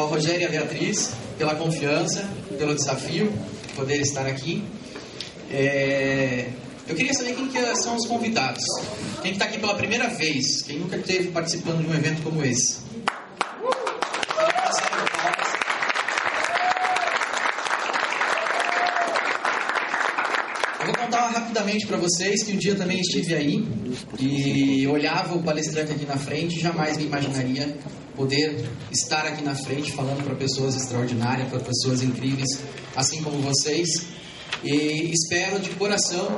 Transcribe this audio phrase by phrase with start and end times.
[0.00, 3.32] ao Rogério e à Beatriz pela confiança, pelo desafio,
[3.76, 4.64] poder estar aqui.
[5.50, 6.48] É,
[6.88, 8.64] Eu queria saber quem que são os convidados.
[9.22, 12.78] Quem está aqui pela primeira vez, quem nunca esteve participando de um evento como esse.
[20.80, 23.68] Eu vou contar rapidamente para vocês que um dia também estive aí
[24.18, 27.76] e olhava o palestrante aqui na frente e jamais me imaginaria
[28.20, 32.60] poder estar aqui na frente falando para pessoas extraordinárias, para pessoas incríveis,
[32.94, 33.88] assim como vocês.
[34.62, 36.28] E espero de coração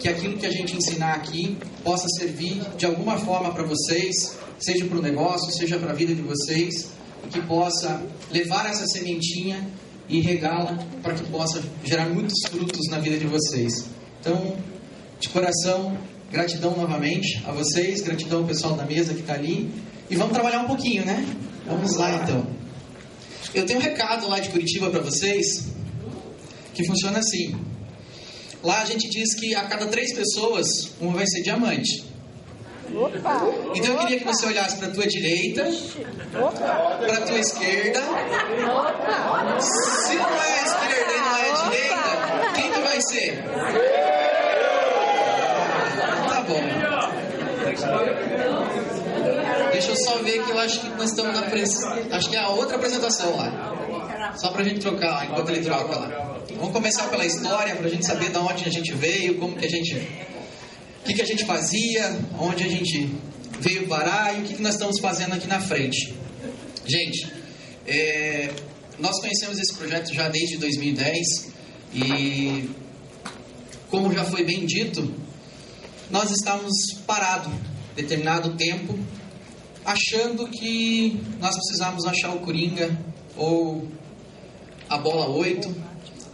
[0.00, 4.84] que aquilo que a gente ensinar aqui possa servir de alguma forma para vocês, seja
[4.86, 6.88] para o negócio, seja para a vida de vocês,
[7.24, 9.64] e que possa levar essa sementinha
[10.08, 13.84] e regá-la para que possa gerar muitos frutos na vida de vocês.
[14.20, 14.56] Então,
[15.20, 15.96] de coração,
[16.30, 19.70] gratidão novamente a vocês, gratidão ao pessoal da mesa que está ali.
[20.10, 21.26] E vamos trabalhar um pouquinho, né?
[21.66, 22.46] Vamos lá então.
[23.54, 25.68] Eu tenho um recado lá de Curitiba para vocês
[26.74, 27.56] que funciona assim.
[28.62, 32.04] Lá a gente diz que a cada três pessoas, uma vai ser diamante.
[32.94, 33.42] Opa!
[33.74, 35.70] Então eu queria que você olhasse para a tua direita,
[36.32, 38.00] para a tua esquerda.
[39.60, 44.17] Se não é a esquerda e não é a direita, quem que vai ser?
[46.48, 46.62] Bom.
[49.72, 51.70] Deixa eu só ver que eu acho que nós estamos na pres...
[52.10, 54.34] acho que é a outra apresentação lá.
[54.36, 56.42] Só pra gente trocar lá, enquanto ele troca lá.
[56.56, 59.68] Vamos começar pela história pra gente saber de onde a gente veio, como que a
[59.68, 63.14] gente o que, que a gente fazia, onde a gente
[63.60, 66.14] veio parar e o que, que nós estamos fazendo aqui na frente.
[66.86, 67.32] Gente,
[67.86, 68.50] é,
[68.98, 71.52] nós conhecemos esse projeto já desde 2010
[71.94, 72.70] e,
[73.90, 75.14] como já foi bem dito,
[76.10, 76.74] nós estávamos
[77.06, 77.52] parados
[77.94, 78.98] determinado tempo,
[79.84, 82.98] achando que nós precisávamos achar o Coringa
[83.36, 83.86] ou
[84.88, 85.74] a bola 8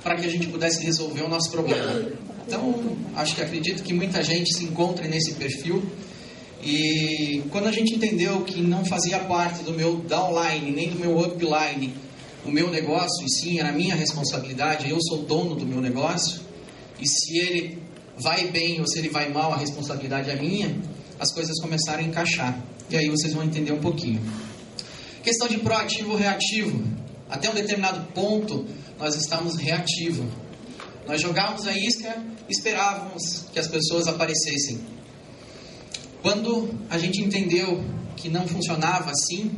[0.02, 2.12] para que a gente pudesse resolver o nosso problema.
[2.46, 5.82] Então, acho que acredito que muita gente se encontre nesse perfil.
[6.62, 11.18] E quando a gente entendeu que não fazia parte do meu downline, nem do meu
[11.18, 11.94] upline,
[12.44, 16.40] o meu negócio, e sim era minha responsabilidade, eu sou dono do meu negócio,
[17.00, 17.83] e se ele
[18.18, 20.76] vai bem ou se ele vai mal, a responsabilidade é minha,
[21.18, 22.58] as coisas começaram a encaixar.
[22.90, 24.20] E aí vocês vão entender um pouquinho.
[25.22, 26.84] Questão de proativo ou reativo.
[27.28, 28.66] Até um determinado ponto,
[28.98, 30.26] nós estamos reativos.
[31.06, 34.80] Nós jogávamos a isca, esperávamos que as pessoas aparecessem.
[36.22, 37.84] Quando a gente entendeu
[38.16, 39.50] que não funcionava assim,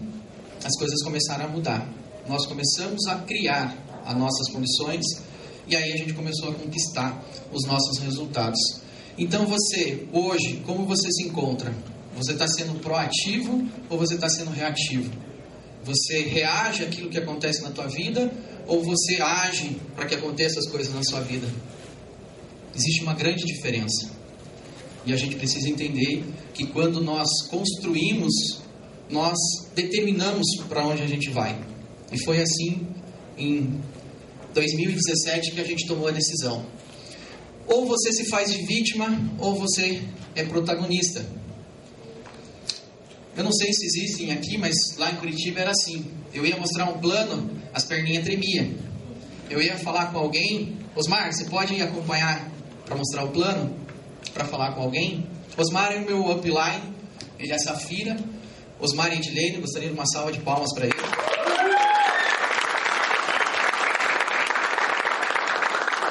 [0.65, 1.89] as coisas começaram a mudar.
[2.29, 5.05] Nós começamos a criar as nossas condições
[5.69, 8.61] e aí a gente começou a conquistar os nossos resultados.
[9.19, 11.75] Então você, hoje, como você se encontra?
[12.17, 15.11] Você está sendo proativo ou você está sendo reativo?
[15.85, 18.33] Você reage àquilo que acontece na tua vida
[18.67, 21.49] ou você age para que aconteçam as coisas na sua vida?
[22.75, 24.11] Existe uma grande diferença.
[25.05, 28.61] E a gente precisa entender que quando nós construímos,
[29.09, 29.37] nós
[29.75, 31.59] determinamos para onde a gente vai.
[32.13, 32.87] E foi assim
[33.39, 33.81] em
[34.57, 36.65] 2017 que a gente tomou a decisão.
[37.67, 39.07] Ou você se faz de vítima,
[39.39, 40.03] ou você
[40.35, 41.25] é protagonista.
[43.37, 46.07] Eu não sei se existem aqui, mas lá em Curitiba era assim.
[46.33, 48.73] Eu ia mostrar um plano, as perninhas tremiam.
[49.51, 52.51] Eu ia falar com alguém, Osmar, você pode acompanhar
[52.87, 53.77] para mostrar o plano?
[54.33, 55.27] Para falar com alguém?
[55.57, 56.95] Osmar é o meu upline,
[57.39, 58.17] ele é Safira.
[58.79, 60.95] Osmar e Edilene, gostaria de uma salva de palmas para ele.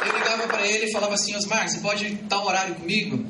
[0.05, 3.25] Eu ligava ele e falava assim, Osmar, você pode tal horário comigo?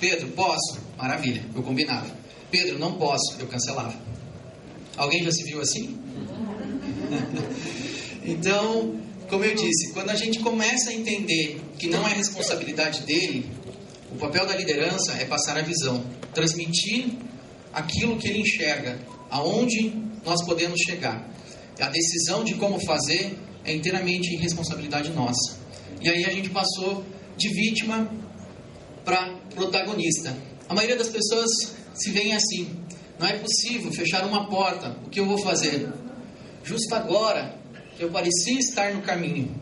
[0.00, 0.78] Pedro, posso?
[0.96, 2.10] Maravilha, eu combinava.
[2.50, 3.94] Pedro, não posso, eu cancelava.
[4.96, 5.98] Alguém já se viu assim?
[8.24, 13.50] então, como eu disse, quando a gente começa a entender que não é responsabilidade dele,
[14.10, 17.06] o papel da liderança é passar a visão, transmitir
[17.72, 18.98] aquilo que ele enxerga,
[19.30, 19.92] aonde
[20.24, 21.26] nós podemos chegar.
[21.80, 25.61] A decisão de como fazer é inteiramente responsabilidade nossa.
[26.02, 27.04] E aí a gente passou
[27.36, 28.10] de vítima
[29.04, 30.36] para protagonista,
[30.68, 31.50] A maioria das pessoas
[31.94, 32.76] se veem assim:
[33.18, 35.92] não é possível fechar uma porta, o que eu vou fazer?
[36.64, 37.56] Justo agora
[37.96, 39.54] que eu parecia estar no caminho.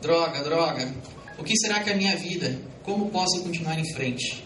[0.00, 0.94] Droga, droga,
[1.38, 2.60] o que será que é a minha vida?
[2.82, 4.44] Como posso continuar em frente?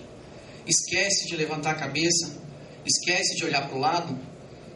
[0.66, 2.40] Esquece de levantar a cabeça,
[2.86, 4.18] esquece de olhar para o lado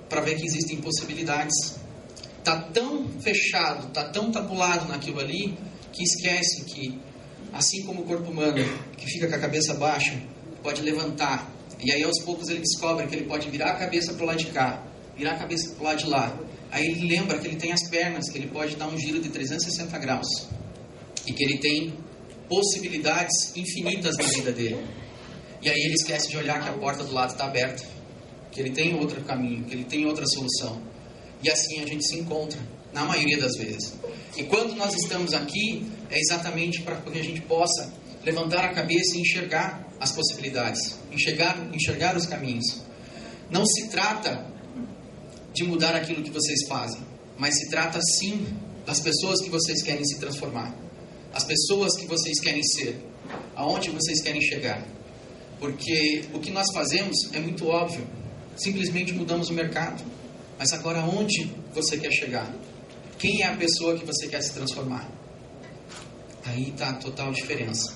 [0.09, 1.76] para ver que existem possibilidades.
[2.43, 5.56] Tá tão fechado, tá tão tabulado naquilo ali
[5.92, 7.00] que esquece que
[7.52, 8.64] assim como o corpo humano
[8.96, 10.20] que fica com a cabeça baixa
[10.62, 11.52] pode levantar
[11.84, 14.38] e aí aos poucos ele descobre que ele pode virar a cabeça para o lado
[14.38, 14.84] de cá,
[15.16, 16.38] virar a cabeça para o lado de lá.
[16.70, 19.28] Aí ele lembra que ele tem as pernas, que ele pode dar um giro de
[19.28, 20.28] 360 graus
[21.26, 21.92] e que ele tem
[22.48, 24.86] possibilidades infinitas na vida dele.
[25.60, 27.84] E aí ele esquece de olhar que a porta do lado está aberta,
[28.52, 30.80] que ele tem outro caminho, que ele tem outra solução.
[31.42, 32.60] E assim a gente se encontra,
[32.92, 33.94] na maioria das vezes.
[34.36, 37.92] E quando nós estamos aqui, é exatamente para que a gente possa
[38.24, 42.82] levantar a cabeça e enxergar as possibilidades, enxergar, enxergar os caminhos.
[43.50, 44.46] Não se trata
[45.52, 47.00] de mudar aquilo que vocês fazem,
[47.38, 48.46] mas se trata sim
[48.86, 50.82] das pessoas que vocês querem se transformar
[51.32, 52.98] as pessoas que vocês querem ser,
[53.56, 54.86] aonde vocês querem chegar.
[55.58, 58.06] Porque o que nós fazemos é muito óbvio.
[58.56, 60.02] Simplesmente mudamos o mercado.
[60.58, 62.52] Mas agora onde você quer chegar?
[63.22, 65.08] Quem é a pessoa que você quer se transformar?
[66.44, 67.94] Aí está a total diferença.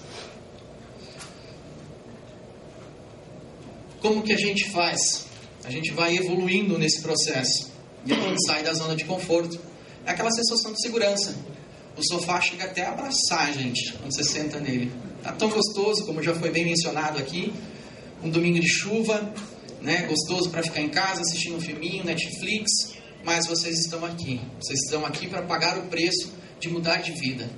[4.01, 5.27] Como que a gente faz?
[5.65, 7.73] A gente vai evoluindo nesse processo.
[8.05, 9.59] E a gente sai da zona de conforto.
[10.07, 11.37] É aquela sensação de segurança.
[11.97, 14.93] O sofá chega até a abraçar, gente, quando você senta nele.
[15.25, 17.53] Tá tão gostoso, como já foi bem mencionado aqui.
[18.23, 19.35] Um domingo de chuva,
[19.83, 20.07] né?
[20.07, 22.96] Gostoso para ficar em casa assistindo um filminho, Netflix.
[23.27, 24.41] Mas vocês estão aqui.
[24.59, 27.51] Vocês estão aqui para pagar o preço de mudar de vida.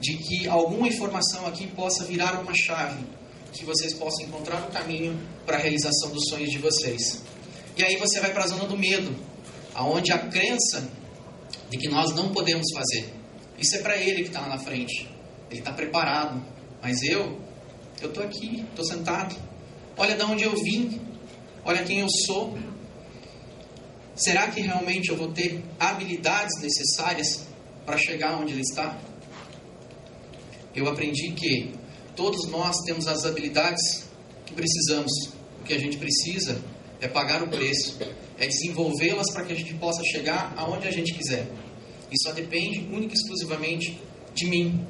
[0.00, 3.04] De que alguma informação aqui possa virar uma chave.
[3.52, 7.22] Que vocês possam encontrar um caminho para a realização dos sonhos de vocês.
[7.76, 9.14] E aí você vai para a zona do medo,
[9.74, 10.88] aonde a crença
[11.68, 13.20] de que nós não podemos fazer
[13.60, 15.06] isso é para ele que está lá na frente.
[15.50, 16.42] Ele está preparado.
[16.80, 17.38] Mas eu,
[18.00, 19.36] eu estou aqui, estou sentado.
[19.98, 20.98] Olha de onde eu vim.
[21.62, 22.58] Olha quem eu sou.
[24.14, 27.46] Será que realmente eu vou ter habilidades necessárias
[27.86, 28.98] para chegar onde ele está?
[30.74, 31.72] Eu aprendi que
[32.14, 34.08] todos nós temos as habilidades
[34.46, 35.10] que precisamos.
[35.60, 36.60] O que a gente precisa
[37.00, 37.98] é pagar o preço,
[38.38, 41.46] é desenvolvê-las para que a gente possa chegar aonde a gente quiser.
[42.10, 44.00] E só depende única e exclusivamente
[44.34, 44.86] de mim.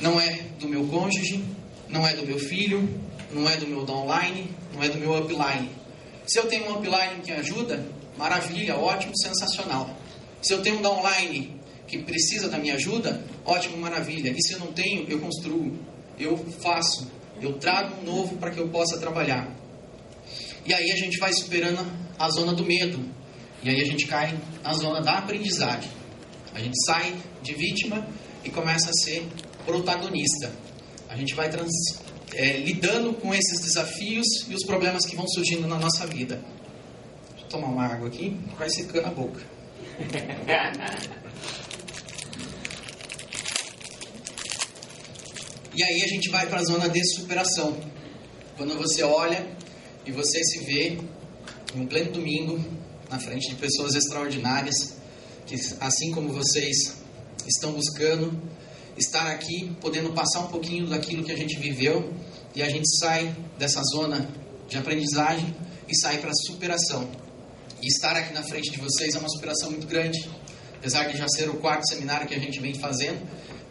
[0.00, 1.44] Não é do meu cônjuge,
[1.88, 2.88] não é do meu filho,
[3.32, 5.70] não é do meu downline, não é do meu upline.
[6.26, 9.90] Se eu tenho um upline que ajuda, maravilha, ótimo, sensacional.
[10.42, 14.30] Se eu tenho um downline que precisa da minha ajuda, ótimo, maravilha.
[14.30, 15.78] E se eu não tenho, eu construo,
[16.18, 17.10] eu faço,
[17.40, 19.48] eu trago um novo para que eu possa trabalhar.
[20.64, 21.86] E aí a gente vai superando
[22.18, 22.98] a zona do medo.
[23.62, 25.90] E aí a gente cai na zona da aprendizagem.
[26.54, 28.06] A gente sai de vítima
[28.44, 29.26] e começa a ser
[29.64, 30.50] protagonista.
[31.08, 31.70] A gente vai trans,
[32.34, 36.42] é, lidando com esses desafios e os problemas que vão surgindo na nossa vida.
[37.48, 39.40] Tomar uma água aqui, vai secando a boca.
[45.74, 47.76] E aí a gente vai para a zona de superação.
[48.56, 49.46] Quando você olha
[50.06, 50.98] e você se vê
[51.74, 52.58] em um pleno domingo,
[53.10, 54.96] na frente de pessoas extraordinárias,
[55.44, 56.96] que assim como vocês
[57.46, 58.40] estão buscando
[58.96, 62.10] estar aqui, podendo passar um pouquinho daquilo que a gente viveu
[62.54, 64.26] e a gente sai dessa zona
[64.68, 65.54] de aprendizagem
[65.86, 67.25] e sai para a superação.
[67.82, 70.28] E estar aqui na frente de vocês é uma superação muito grande,
[70.76, 73.20] apesar de já ser o quarto seminário que a gente vem fazendo,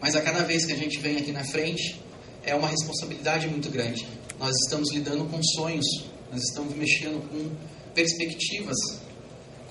[0.00, 2.00] mas a cada vez que a gente vem aqui na frente
[2.44, 4.06] é uma responsabilidade muito grande.
[4.38, 5.86] Nós estamos lidando com sonhos,
[6.30, 7.50] nós estamos mexendo com
[7.94, 8.76] perspectivas,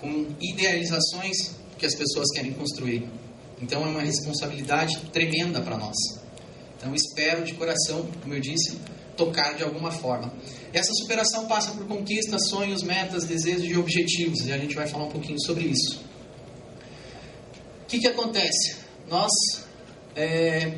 [0.01, 3.07] com idealizações que as pessoas querem construir.
[3.61, 5.95] Então é uma responsabilidade tremenda para nós.
[6.77, 8.77] Então espero de coração, como eu disse,
[9.15, 10.33] tocar de alguma forma.
[10.73, 15.05] Essa superação passa por conquistas, sonhos, metas, desejos e objetivos, e a gente vai falar
[15.05, 16.01] um pouquinho sobre isso.
[17.83, 18.77] O que, que acontece?
[19.09, 19.31] Nós
[20.15, 20.77] é,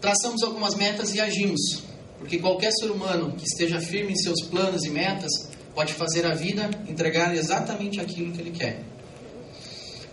[0.00, 1.82] traçamos algumas metas e agimos,
[2.18, 5.30] porque qualquer ser humano que esteja firme em seus planos e metas
[5.74, 8.82] pode fazer a vida entregar exatamente aquilo que ele quer.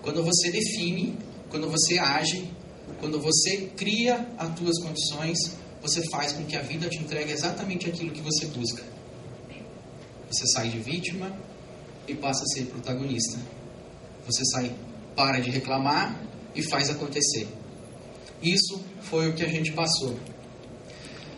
[0.02, 1.18] Quando você define,
[1.50, 2.52] quando você age,
[3.00, 5.38] quando você cria as tuas condições,
[5.84, 8.82] você faz com que a vida te entregue exatamente aquilo que você busca.
[10.32, 11.32] Você sai de vítima
[12.08, 13.38] e passa a ser protagonista.
[14.26, 14.74] Você sai,
[15.16, 16.20] para de reclamar
[16.56, 17.48] e faz acontecer.
[18.42, 20.18] Isso foi o que a gente passou.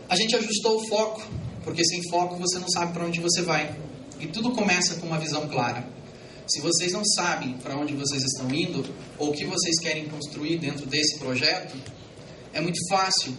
[0.08, 1.22] A gente ajustou o foco
[1.66, 3.76] Porque sem foco você não sabe para onde você vai.
[4.20, 5.84] E tudo começa com uma visão clara.
[6.46, 8.88] Se vocês não sabem para onde vocês estão indo
[9.18, 11.76] ou o que vocês querem construir dentro desse projeto,
[12.52, 13.36] é muito fácil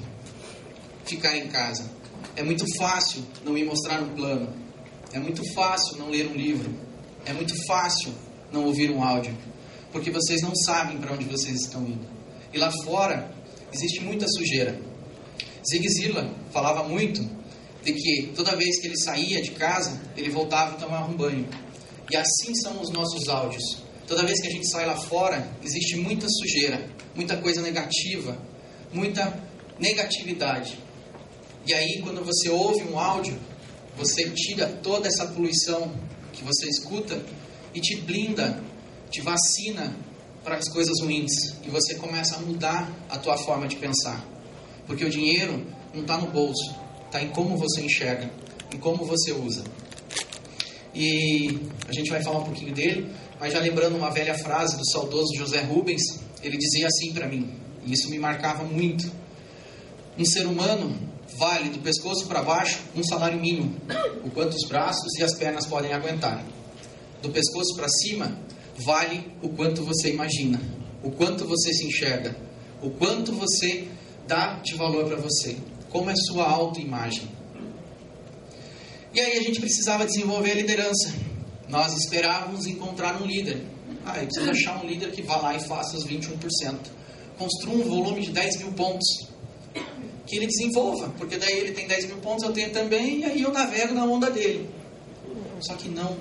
[1.08, 1.90] ficar em casa.
[2.36, 4.54] É muito fácil não me mostrar um plano.
[5.14, 6.74] É muito fácil não ler um livro.
[7.26, 8.14] É muito fácil
[8.52, 9.36] não ouvir um áudio.
[9.92, 12.08] Porque vocês não sabem para onde vocês estão indo.
[12.54, 13.32] E lá fora
[13.74, 14.80] existe muita sujeira.
[15.70, 17.28] Zig Ziglar falava muito
[17.84, 21.48] de que toda vez que ele saía de casa, ele voltava a tomar um banho.
[22.10, 23.64] E assim são os nossos áudios.
[24.08, 28.38] Toda vez que a gente sai lá fora, existe muita sujeira, muita coisa negativa,
[28.94, 29.38] muita
[29.78, 30.78] negatividade.
[31.68, 33.38] E aí, quando você ouve um áudio,
[33.98, 35.92] você tira toda essa poluição
[36.32, 37.22] que você escuta
[37.74, 38.64] e te blinda,
[39.12, 39.94] te vacina
[40.46, 41.34] para as coisas ruins.
[41.66, 44.26] E você começa a mudar a tua forma de pensar.
[44.86, 46.74] Porque o dinheiro não está no bolso,
[47.06, 48.32] está em como você enxerga,
[48.74, 49.66] em como você usa.
[50.96, 54.90] E a gente vai falar um pouquinho dele, mas já lembrando uma velha frase do
[54.90, 56.02] saudoso José Rubens,
[56.42, 57.52] ele dizia assim para mim,
[57.86, 59.12] e isso me marcava muito:
[60.18, 63.76] um ser humano vale do pescoço para baixo um salário mínimo,
[64.24, 66.44] o quanto os braços e as pernas podem aguentar.
[67.22, 68.38] Do pescoço para cima,
[68.78, 70.62] vale o quanto você imagina,
[71.04, 72.38] o quanto você se enxerga,
[72.82, 73.88] o quanto você
[74.28, 75.58] dá de valor para você,
[75.90, 77.28] como é sua autoimagem.
[79.14, 81.14] E aí a gente precisava desenvolver a liderança.
[81.68, 83.66] Nós esperávamos encontrar um líder.
[84.06, 86.78] Ah, eu preciso achar um líder que vá lá e faça os 21%.
[87.38, 89.28] Construa um volume de 10 mil pontos
[90.28, 93.42] que ele desenvolva, porque daí ele tem 10 mil pontos, eu tenho também, e aí
[93.42, 94.70] eu navego na onda dele.
[95.62, 96.18] Só que não.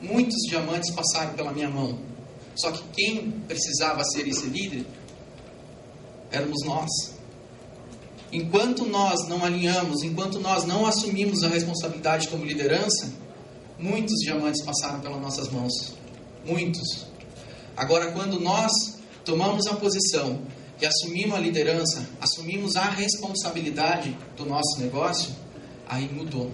[0.00, 1.98] Muitos diamantes passaram pela minha mão.
[2.54, 4.86] Só que quem precisava ser esse líder
[6.30, 6.88] éramos nós.
[8.32, 13.12] Enquanto nós não alinhamos, enquanto nós não assumimos a responsabilidade como liderança,
[13.78, 15.72] muitos diamantes passaram pelas nossas mãos.
[16.44, 17.06] Muitos.
[17.76, 18.70] Agora, quando nós
[19.24, 20.40] tomamos a posição
[20.80, 25.34] e assumimos a liderança, assumimos a responsabilidade do nosso negócio,
[25.86, 26.52] aí mudou.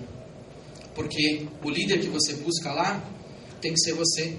[0.95, 3.03] Porque o líder que você busca lá
[3.61, 4.39] tem que ser você.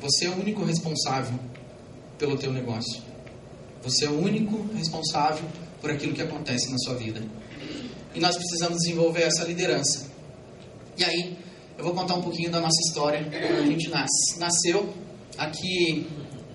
[0.00, 1.38] Você é o único responsável
[2.18, 3.02] pelo teu negócio.
[3.82, 5.44] Você é o único responsável
[5.80, 7.22] por aquilo que acontece na sua vida.
[8.14, 10.06] E nós precisamos desenvolver essa liderança.
[10.96, 11.36] E aí,
[11.76, 14.38] eu vou contar um pouquinho da nossa história, quando a gente nasce.
[14.38, 14.94] Nasceu,
[15.36, 16.06] aqui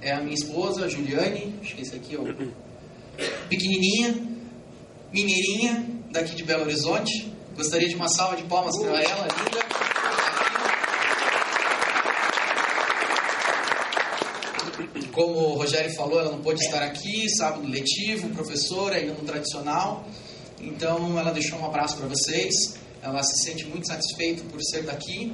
[0.01, 2.33] é a minha esposa, Juliane, acho que esse aqui é o
[3.49, 4.15] pequenininha,
[5.11, 7.31] mineirinha, daqui de Belo Horizonte.
[7.55, 9.59] Gostaria de uma salva de palmas para ela, linda.
[15.11, 20.07] Como o Rogério falou, ela não pôde estar aqui, sábado letivo, professora, ainda no tradicional.
[20.61, 22.77] Então, ela deixou um abraço para vocês.
[23.01, 25.33] Ela se sente muito satisfeita por ser daqui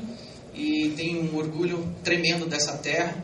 [0.53, 3.15] e tem um orgulho tremendo dessa terra.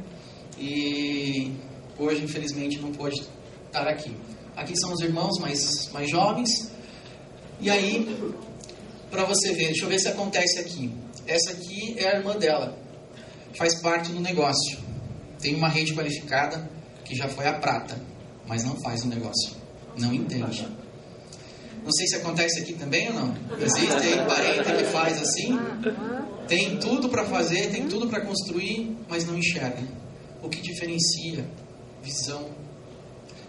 [0.59, 1.51] E
[1.97, 3.21] hoje, infelizmente, não pôde
[3.67, 4.15] estar aqui.
[4.55, 6.49] Aqui são os irmãos mais, mais jovens.
[7.59, 8.33] E aí,
[9.09, 10.91] para você ver, deixa eu ver se acontece aqui.
[11.27, 12.77] Essa aqui é a irmã dela,
[13.57, 14.79] faz parte do negócio.
[15.39, 16.69] Tem uma rede qualificada
[17.05, 17.99] que já foi a prata,
[18.47, 19.55] mas não faz o negócio,
[19.97, 20.67] não entende.
[21.83, 23.35] Não sei se acontece aqui também ou não.
[23.59, 25.57] Existe parente que faz assim,
[26.47, 29.81] tem tudo para fazer, tem tudo para construir, mas não enxerga.
[30.43, 31.45] O que diferencia?
[32.03, 32.49] Visão.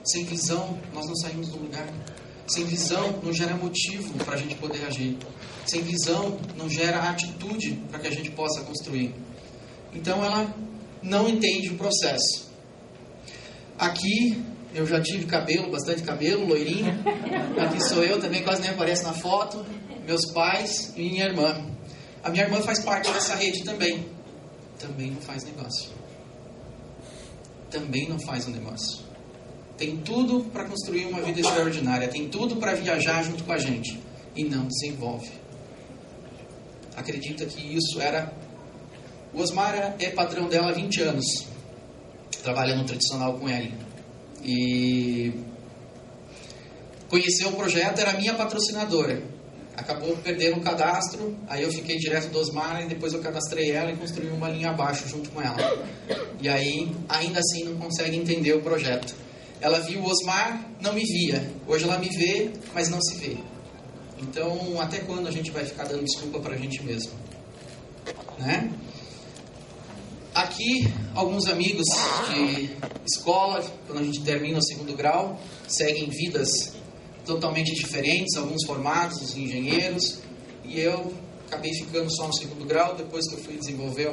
[0.04, 1.88] Sem visão, nós não saímos do lugar.
[2.48, 5.16] Sem visão, não gera motivo para a gente poder agir.
[5.64, 9.14] Sem visão, não gera atitude para que a gente possa construir.
[9.94, 10.52] Então, ela
[11.02, 12.50] não entende o processo.
[13.78, 14.42] Aqui,
[14.74, 16.92] eu já tive cabelo, bastante cabelo, loirinho.
[17.64, 19.64] Aqui sou eu, também quase nem aparece na foto.
[20.04, 21.64] Meus pais e minha irmã.
[22.24, 24.04] A minha irmã faz parte dessa rede também.
[24.80, 25.90] Também não faz negócio.
[27.70, 29.01] Também não faz um negócio
[29.76, 33.98] tem tudo para construir uma vida extraordinária, tem tudo para viajar junto com a gente
[34.36, 35.30] e não desenvolve.
[36.96, 38.32] Acredita que isso era.
[39.32, 41.46] O Osmar é patrão dela há 20 anos,
[42.42, 43.72] trabalha no tradicional com ele.
[44.44, 45.32] E
[47.08, 49.22] conheceu o projeto, era minha patrocinadora.
[49.74, 53.90] Acabou perdendo o cadastro, aí eu fiquei direto do Osmar e depois eu cadastrei ela
[53.90, 55.56] e construí uma linha abaixo junto com ela.
[56.42, 59.14] E aí, ainda assim, não consegue entender o projeto.
[59.62, 61.48] Ela viu o Osmar, não me via.
[61.68, 63.36] Hoje ela me vê, mas não se vê.
[64.18, 67.12] Então, até quando a gente vai ficar dando desculpa para a gente mesmo?
[68.40, 68.72] Né?
[70.34, 71.86] Aqui, alguns amigos
[72.28, 72.70] de
[73.06, 76.48] escola, quando a gente termina o segundo grau, seguem vidas
[77.24, 80.18] totalmente diferentes, alguns formados, engenheiros,
[80.64, 81.14] e eu
[81.46, 84.10] acabei ficando só no segundo grau, depois que eu fui desenvolver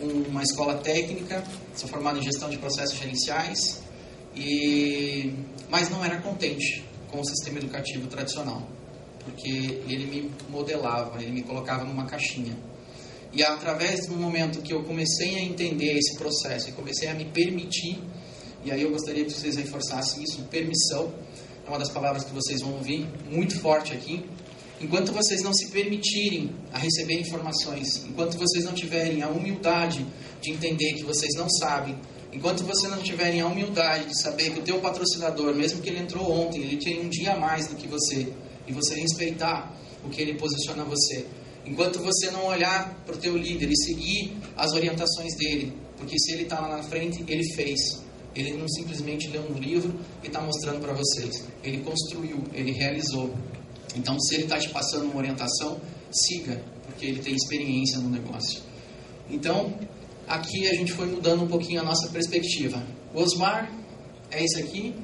[0.00, 1.42] uma escola técnica,
[1.74, 3.85] sou formado em gestão de processos gerenciais,
[4.36, 5.32] e
[5.68, 8.62] mas não era contente com o sistema educativo tradicional,
[9.24, 9.48] porque
[9.88, 12.56] ele me modelava, ele me colocava numa caixinha.
[13.32, 17.24] E através do momento que eu comecei a entender esse processo e comecei a me
[17.26, 17.98] permitir,
[18.64, 21.12] e aí eu gostaria que vocês reforçassem isso, permissão,
[21.66, 24.24] é uma das palavras que vocês vão ouvir muito forte aqui.
[24.80, 30.06] Enquanto vocês não se permitirem a receber informações, enquanto vocês não tiverem a humildade
[30.40, 31.98] de entender que vocês não sabem,
[32.36, 36.00] enquanto vocês não tiverem a humildade de saber que o teu patrocinador, mesmo que ele
[36.00, 38.30] entrou ontem, ele tem um dia a mais do que você,
[38.66, 39.74] e você respeitar
[40.04, 41.26] o que ele posiciona você,
[41.64, 46.32] enquanto você não olhar para o teu líder e seguir as orientações dele, porque se
[46.32, 48.04] ele está lá na frente, ele fez.
[48.34, 51.42] Ele não simplesmente leu um livro e está mostrando para vocês.
[51.64, 53.34] Ele construiu, ele realizou.
[53.96, 58.60] Então, se ele está te passando uma orientação, siga, porque ele tem experiência no negócio.
[59.30, 59.72] Então,
[60.26, 62.82] aqui a gente foi mudando um pouquinho a nossa perspectiva.
[63.14, 63.70] O Osmar
[64.30, 64.94] é esse aqui.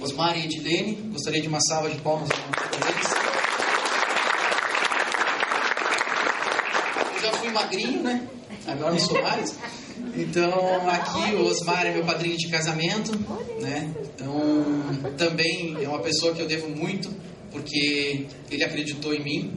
[0.00, 0.94] Osmar e Edilene.
[1.12, 3.08] Gostaria de uma salva de palmas para eles.
[7.14, 8.28] Eu já fui magrinho, né?
[8.66, 9.54] Agora não sou mais.
[10.16, 13.12] Então, aqui o Osmar é meu padrinho de casamento,
[13.60, 13.92] né?
[14.14, 17.10] Então, também é uma pessoa que eu devo muito
[17.50, 19.52] porque ele acreditou em mim.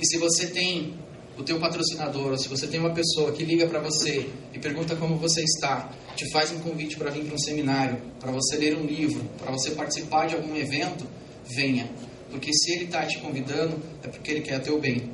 [0.00, 0.94] E se você tem
[1.38, 4.96] o teu patrocinador, ou se você tem uma pessoa que liga para você e pergunta
[4.96, 8.76] como você está, te faz um convite para vir para um seminário, para você ler
[8.76, 11.06] um livro, para você participar de algum evento,
[11.44, 11.90] venha.
[12.30, 15.10] Porque se ele está te convidando, é porque ele quer teu bem.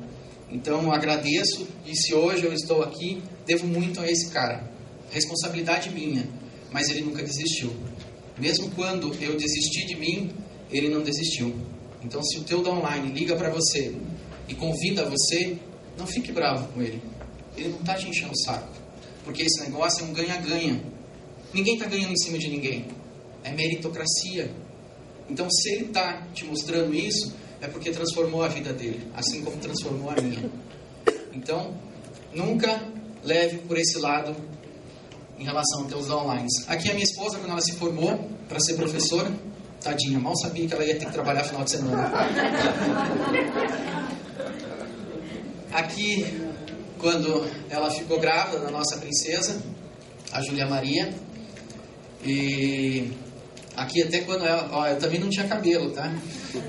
[0.49, 4.71] Então agradeço e se hoje eu estou aqui, devo muito a esse cara.
[5.11, 6.27] Responsabilidade minha,
[6.71, 7.71] mas ele nunca desistiu.
[8.37, 10.31] Mesmo quando eu desisti de mim,
[10.71, 11.53] ele não desistiu.
[12.03, 13.95] Então, se o teu downline liga para você
[14.47, 15.55] e convida você,
[15.97, 17.01] não fique bravo com ele.
[17.55, 18.69] Ele não está te enchendo o saco.
[19.23, 20.81] Porque esse negócio é um ganha-ganha.
[21.53, 22.85] Ninguém está ganhando em cima de ninguém.
[23.43, 24.51] É meritocracia.
[25.29, 29.57] Então, se ele está te mostrando isso, é porque transformou a vida dele, assim como
[29.57, 30.49] transformou a minha.
[31.31, 31.73] Então,
[32.33, 32.83] nunca
[33.23, 34.35] leve por esse lado
[35.39, 36.51] em relação aos teus downlines.
[36.67, 39.31] Aqui a minha esposa, quando ela se formou para ser professora,
[39.81, 42.11] Tadinha, mal sabia que ela ia ter que trabalhar final de semana.
[45.73, 46.25] Aqui,
[46.99, 49.59] quando ela ficou grávida da nossa princesa,
[50.31, 51.11] a Júlia Maria,
[52.23, 53.11] e
[53.75, 56.13] aqui até quando ela, ó, eu também não tinha cabelo, tá?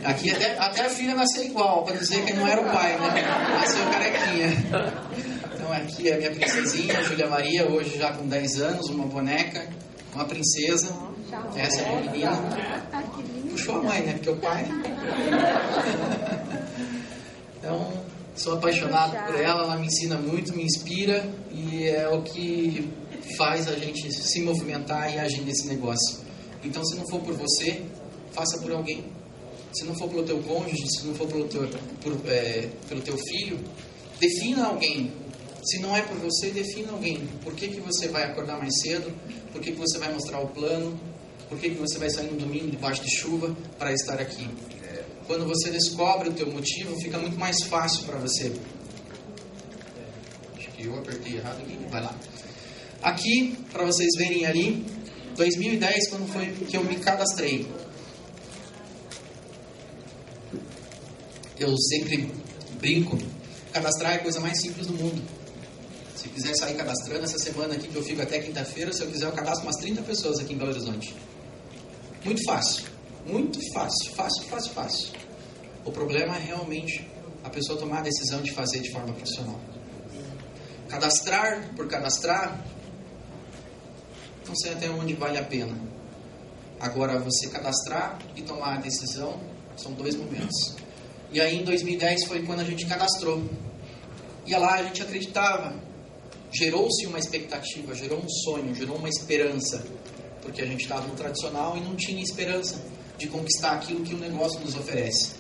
[0.05, 3.23] Aqui até, até a filha nasceu igual, para dizer que não era o pai, né?
[3.61, 4.49] Nasceu carequinha.
[5.55, 9.05] Então aqui é a minha princesinha, a Júlia Maria, hoje já com 10 anos, uma
[9.05, 9.69] boneca,
[10.15, 10.97] uma princesa.
[11.55, 12.43] Essa é a menina.
[13.51, 14.15] Puxou a mãe, né?
[14.15, 14.65] Porque o pai.
[17.57, 17.91] Então,
[18.35, 22.89] sou apaixonado por ela, ela me ensina muito, me inspira e é o que
[23.37, 26.19] faz a gente se movimentar e agir nesse negócio.
[26.63, 27.83] Então, se não for por você,
[28.33, 29.05] faça por alguém.
[29.73, 31.69] Se não for pelo teu cônjuge, se não for pelo teu,
[32.01, 33.59] por, é, pelo teu filho,
[34.21, 35.13] defina alguém.
[35.65, 37.27] Se não é por você, defina alguém.
[37.43, 39.13] Por que, que você vai acordar mais cedo?
[39.53, 40.99] Por que, que você vai mostrar o plano?
[41.49, 44.49] Por que, que você vai sair no domingo debaixo de chuva para estar aqui?
[45.27, 48.53] Quando você descobre o teu motivo, fica muito mais fácil para você.
[50.57, 52.15] Acho que eu apertei errado aqui, vai lá.
[53.03, 54.85] Aqui, para vocês verem ali,
[55.37, 57.67] 2010, quando foi que eu me cadastrei.
[61.59, 62.31] Eu sempre
[62.79, 63.19] brinco,
[63.73, 65.23] cadastrar é a coisa mais simples do mundo.
[66.17, 69.27] Se quiser sair cadastrando essa semana aqui, que eu fico até quinta-feira, se eu quiser,
[69.27, 71.15] eu cadastro umas 30 pessoas aqui em Belo Horizonte.
[72.25, 72.94] Muito fácil.
[73.27, 74.15] Muito fácil.
[74.15, 75.13] Fácil, fácil, fácil.
[75.85, 77.09] O problema é realmente
[77.43, 79.59] a pessoa tomar a decisão de fazer de forma profissional.
[80.89, 82.65] Cadastrar por cadastrar,
[84.47, 85.77] não sei até onde vale a pena.
[86.81, 89.41] Agora, você cadastrar e tomar a decisão
[89.77, 90.77] são dois momentos.
[91.33, 93.43] E aí, em 2010 foi quando a gente cadastrou.
[94.47, 95.75] E lá a gente acreditava.
[96.53, 99.85] Gerou-se uma expectativa, gerou um sonho, gerou uma esperança
[100.45, 102.79] porque a gente estava no tradicional e não tinha esperança
[103.19, 105.33] de conquistar aquilo que o negócio nos oferece.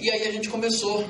[0.00, 1.06] E aí a gente começou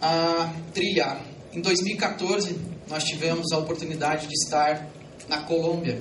[0.00, 1.20] a trilhar.
[1.52, 4.88] Em 2014, nós tivemos a oportunidade de estar
[5.28, 6.00] na Colômbia.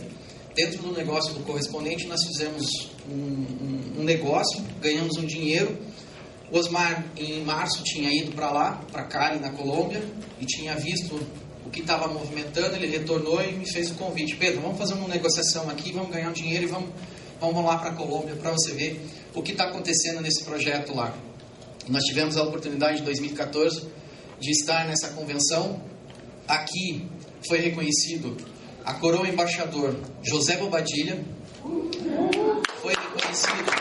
[0.53, 5.77] Dentro do negócio do correspondente, nós fizemos um, um, um negócio, ganhamos um dinheiro.
[6.51, 10.01] Osmar, em março, tinha ido para lá, para Cali, na Colômbia,
[10.39, 11.19] e tinha visto
[11.65, 14.35] o que estava movimentando, ele retornou e me fez o convite.
[14.35, 16.89] Pedro, vamos fazer uma negociação aqui, vamos ganhar um dinheiro e vamos,
[17.53, 19.01] vamos lá para a Colômbia para você ver
[19.33, 21.15] o que está acontecendo nesse projeto lá.
[21.87, 23.87] Nós tivemos a oportunidade em 2014
[24.39, 25.81] de estar nessa convenção.
[26.47, 27.07] Aqui
[27.47, 28.35] foi reconhecido
[28.83, 31.23] a coroa embaixador José Bobadilha,
[32.81, 33.71] foi reconhecido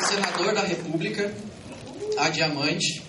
[0.00, 1.34] o senador da República,
[2.16, 3.02] a Diamante,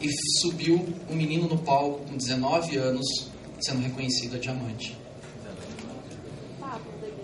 [0.00, 0.08] e
[0.40, 3.28] subiu um menino no palco com 19 anos,
[3.60, 4.96] sendo reconhecido a Diamante.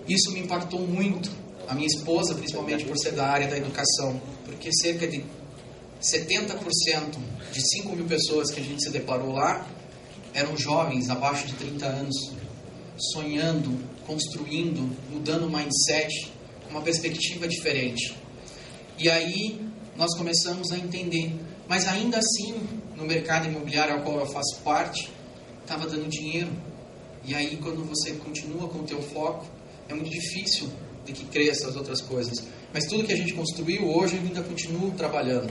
[0.09, 1.31] Isso me impactou muito,
[1.67, 5.25] a minha esposa, principalmente por ser da área da educação, porque cerca de
[6.01, 7.17] 70%
[7.53, 9.67] de 5 mil pessoas que a gente se deparou lá
[10.35, 12.33] eram jovens abaixo de 30 anos,
[12.99, 16.33] sonhando, construindo, mudando o mindset,
[16.69, 18.17] uma perspectiva diferente.
[18.99, 19.61] E aí
[19.97, 21.35] nós começamos a entender,
[21.69, 22.55] mas ainda assim,
[22.97, 25.11] no mercado imobiliário ao qual eu faço parte,
[25.63, 26.51] estava dando dinheiro.
[27.25, 29.47] E aí quando você continua com o teu foco,
[29.89, 30.69] é muito difícil
[31.05, 32.45] de que cresça as outras coisas.
[32.73, 35.51] Mas tudo que a gente construiu hoje ainda continuo trabalhando.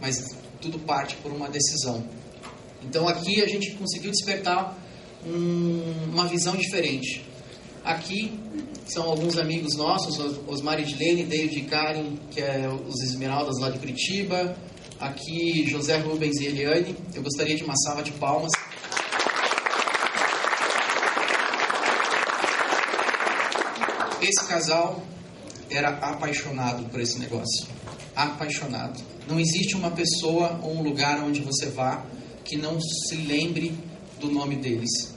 [0.00, 2.04] Mas tudo parte por uma decisão.
[2.82, 4.76] Então aqui a gente conseguiu despertar
[5.26, 7.24] um, uma visão diferente.
[7.84, 8.38] Aqui
[8.86, 14.56] são alguns amigos nossos, Osmar Edilene, David Karen, que é os Esmeraldas lá de Curitiba.
[15.00, 16.96] Aqui José Rubens e Eliane.
[17.14, 18.52] Eu gostaria de uma salva de palmas.
[24.20, 25.02] Esse casal
[25.68, 27.66] era apaixonado por esse negócio.
[28.14, 28.98] Apaixonado.
[29.28, 32.04] Não existe uma pessoa ou um lugar onde você vá
[32.44, 33.74] que não se lembre
[34.18, 35.14] do nome deles.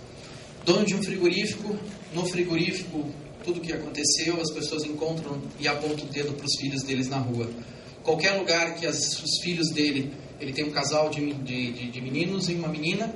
[0.65, 1.77] Dono de um frigorífico,
[2.13, 3.07] no frigorífico,
[3.43, 7.19] tudo que aconteceu, as pessoas encontram e apontam o dedo para os filhos deles na
[7.19, 7.49] rua.
[8.03, 12.49] Qualquer lugar que as, os filhos dele, ele tem um casal de, de, de meninos
[12.49, 13.13] e uma menina,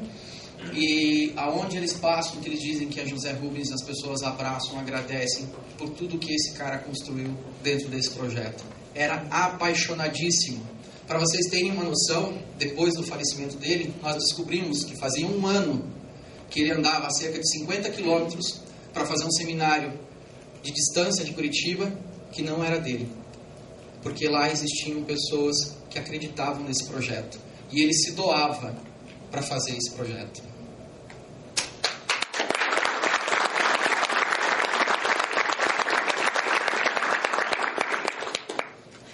[0.72, 5.50] e aonde eles passam, que eles dizem que é José Rubens, as pessoas abraçam, agradecem
[5.78, 8.64] por tudo que esse cara construiu dentro desse projeto.
[8.96, 10.74] Era apaixonadíssimo
[11.08, 15.84] para vocês terem uma noção, depois do falecimento dele, nós descobrimos que fazia um ano
[16.50, 18.62] que ele andava cerca de 50 quilômetros
[18.94, 20.00] para fazer um seminário
[20.62, 21.92] de distância de Curitiba
[22.32, 23.12] que não era dele.
[24.02, 27.38] Porque lá existiam pessoas que acreditavam nesse projeto.
[27.72, 28.76] E ele se doava
[29.30, 30.42] para fazer esse projeto.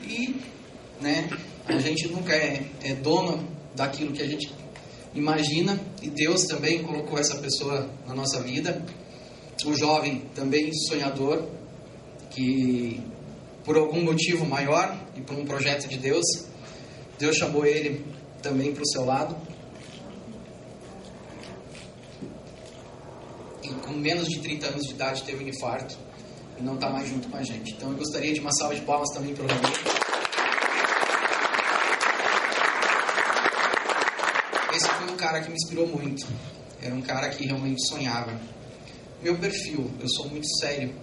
[0.03, 0.35] E,
[1.01, 1.29] né,
[1.69, 3.43] a gente nunca é, é dono
[3.75, 4.53] daquilo que a gente
[5.15, 8.85] imagina e Deus também colocou essa pessoa na nossa vida.
[9.65, 11.47] O jovem também sonhador,
[12.29, 13.01] que
[13.65, 16.25] por algum motivo maior e por um projeto de Deus,
[17.17, 18.05] Deus chamou ele
[18.41, 19.35] também para o seu lado.
[23.63, 25.97] E com menos de 30 anos de idade teve um infarto
[26.57, 27.73] e não está mais junto com a gente.
[27.73, 30.09] Então eu gostaria de uma salva de palmas também para o.
[34.79, 36.25] esse foi um cara que me inspirou muito.
[36.81, 38.39] Era um cara que realmente sonhava.
[39.21, 40.95] Meu perfil, eu sou muito sério.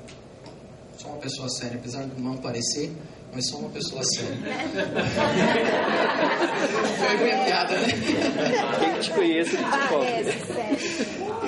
[0.96, 2.90] Sou uma pessoa séria, apesar de não parecer,
[3.32, 4.38] mas sou uma pessoa séria.
[6.98, 7.88] foi minha piada, né?
[8.80, 9.62] Quem te conhece, te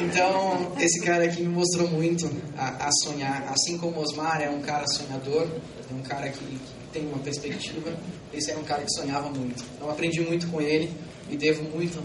[0.04, 3.48] Então, esse cara aqui me mostrou muito a, a, sonhar.
[3.48, 5.48] Assim como Osmar é um cara sonhador,
[5.90, 6.61] é um cara que, que
[6.92, 7.90] tem uma perspectiva,
[8.35, 9.64] esse era um cara que sonhava muito.
[9.74, 10.92] Então, aprendi muito com ele
[11.31, 11.98] e devo muito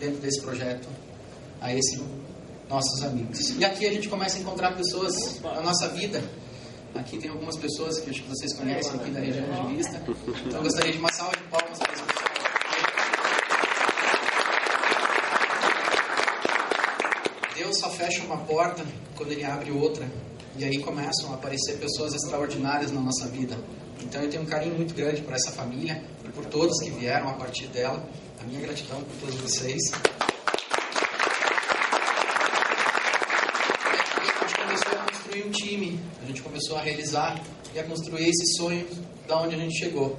[0.00, 0.88] dentro desse projeto
[1.60, 2.00] a esses
[2.68, 3.50] nossos amigos.
[3.50, 6.22] E aqui a gente começa a encontrar pessoas na nossa vida.
[6.94, 10.02] Aqui tem algumas pessoas que acho que vocês conhecem aqui da região de Vista.
[10.46, 12.10] Então eu gostaria de uma salva de palmas para pessoal.
[17.54, 18.84] Deus só fecha uma porta
[19.14, 20.10] quando Ele abre outra.
[20.56, 23.56] E aí começam a aparecer pessoas extraordinárias na nossa vida.
[24.02, 26.02] Então eu tenho um carinho muito grande por essa família
[26.34, 28.02] por todos que vieram a partir dela.
[28.40, 29.80] A minha gratidão por todos vocês.
[33.84, 37.40] A gente começou a construir um time, a gente começou a realizar
[37.74, 38.86] e a construir esse sonho
[39.26, 40.18] da onde a gente chegou.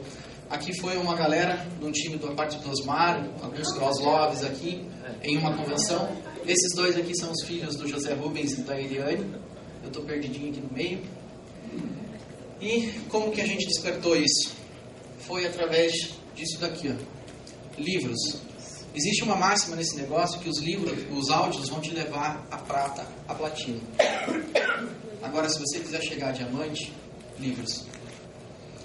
[0.49, 4.85] Aqui foi uma galera de um time da parte do Osmar, alguns crossloves aqui,
[5.23, 6.09] em uma convenção.
[6.45, 9.25] Esses dois aqui são os filhos do José Rubens e da Eliane.
[9.81, 11.01] Eu estou perdidinho aqui no meio.
[12.59, 14.60] E como que a gente despertou isso?
[15.21, 15.91] Foi através
[16.35, 17.21] disso daqui, ó
[17.77, 18.41] livros.
[18.93, 23.07] Existe uma máxima nesse negócio que os livros, os áudios vão te levar a prata,
[23.27, 23.79] a platina.
[25.21, 26.93] Agora, se você quiser chegar a diamante,
[27.39, 27.85] livros.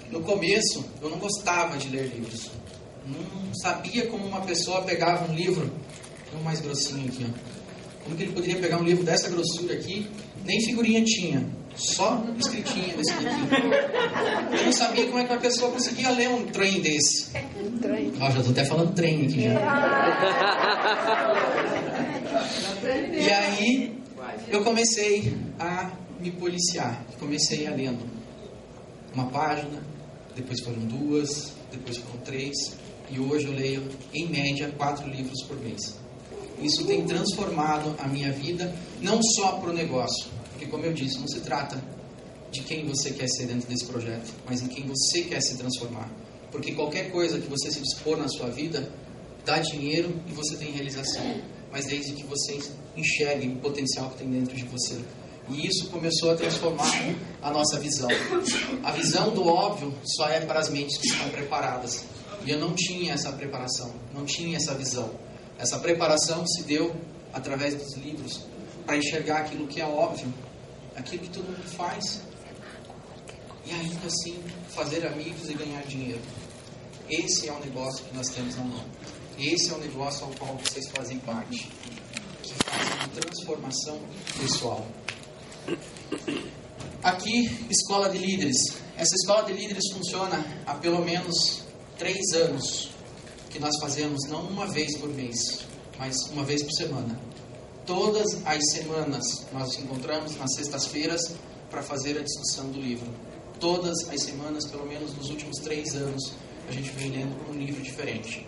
[0.09, 2.49] No começo, eu não gostava de ler livros.
[3.05, 5.69] Não sabia como uma pessoa pegava um livro,
[6.33, 8.03] um mais grossinho aqui, ó.
[8.03, 10.09] Como que ele poderia pegar um livro dessa grossura aqui?
[10.45, 11.45] Nem figurinha tinha,
[11.77, 13.25] só escritinha desse aqui.
[14.59, 17.31] Eu não sabia como é que uma pessoa conseguia ler um trem desse.
[17.81, 18.13] Trem.
[18.19, 19.59] Ó, já estou até falando trem aqui já.
[23.13, 24.01] E aí
[24.49, 27.05] eu comecei a me policiar.
[27.19, 28.05] Comecei a lendo
[29.13, 29.81] uma página,
[30.35, 32.55] depois foram duas, depois foram três,
[33.09, 35.97] e hoje eu leio em média quatro livros por mês.
[36.61, 41.19] Isso tem transformado a minha vida, não só para o negócio, porque como eu disse,
[41.19, 41.79] não se trata
[42.51, 46.09] de quem você quer ser dentro desse projeto, mas em quem você quer se transformar.
[46.51, 48.91] Porque qualquer coisa que você se dispor na sua vida
[49.45, 51.41] dá dinheiro e você tem realização,
[51.71, 52.59] mas desde que você
[52.95, 54.99] enxergue o potencial que tem dentro de você.
[55.47, 56.91] E isso começou a transformar
[57.43, 58.09] a nossa visão.
[58.83, 62.03] A visão do óbvio só é para as mentes que estão preparadas.
[62.43, 65.11] E eu não tinha essa preparação, não tinha essa visão.
[65.59, 66.95] Essa preparação se deu
[67.31, 68.41] através dos livros
[68.87, 70.33] para enxergar aquilo que é óbvio,
[70.97, 72.21] aquilo que todo mundo faz.
[73.65, 76.21] E ainda assim fazer amigos e ganhar dinheiro.
[77.09, 78.85] Esse é o negócio que nós temos na mão.
[79.37, 81.69] Esse é o negócio ao qual vocês fazem parte,
[82.41, 83.99] que faz uma transformação
[84.41, 84.85] pessoal.
[87.03, 88.57] Aqui, escola de líderes.
[88.97, 91.63] Essa escola de líderes funciona há pelo menos
[91.97, 92.89] três anos,
[93.49, 95.65] que nós fazemos não uma vez por mês,
[95.99, 97.19] mas uma vez por semana.
[97.87, 99.23] Todas as semanas
[99.53, 101.21] nós nos encontramos nas sextas-feiras
[101.71, 103.07] para fazer a discussão do livro.
[103.61, 106.33] Todas as semanas, pelo menos nos últimos três anos,
[106.67, 108.45] a gente vem lendo um livro diferente.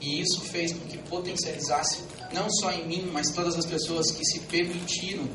[0.00, 2.00] E isso fez com que potencializasse,
[2.32, 5.28] não só em mim, mas todas as pessoas que se permitiram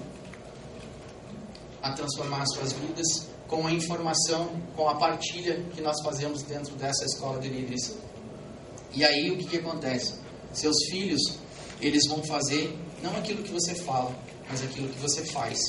[1.82, 7.06] a transformar suas vidas com a informação, com a partilha que nós fazemos dentro dessa
[7.06, 7.96] escola de líderes.
[8.94, 10.16] E aí o que, que acontece?
[10.52, 11.22] Seus filhos,
[11.80, 14.14] eles vão fazer não aquilo que você fala,
[14.50, 15.60] mas aquilo que você faz.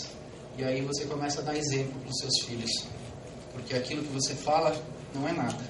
[0.57, 2.71] E aí você começa a dar exemplo para os seus filhos.
[3.53, 4.75] Porque aquilo que você fala
[5.15, 5.63] não é nada.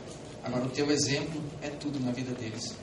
[0.45, 2.75] Agora o teu exemplo é tudo na vida deles.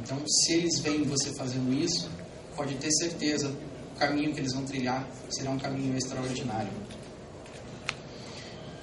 [0.00, 2.08] Então, se eles veem você fazendo isso,
[2.56, 3.52] pode ter certeza,
[3.94, 6.70] o caminho que eles vão trilhar será um caminho extraordinário.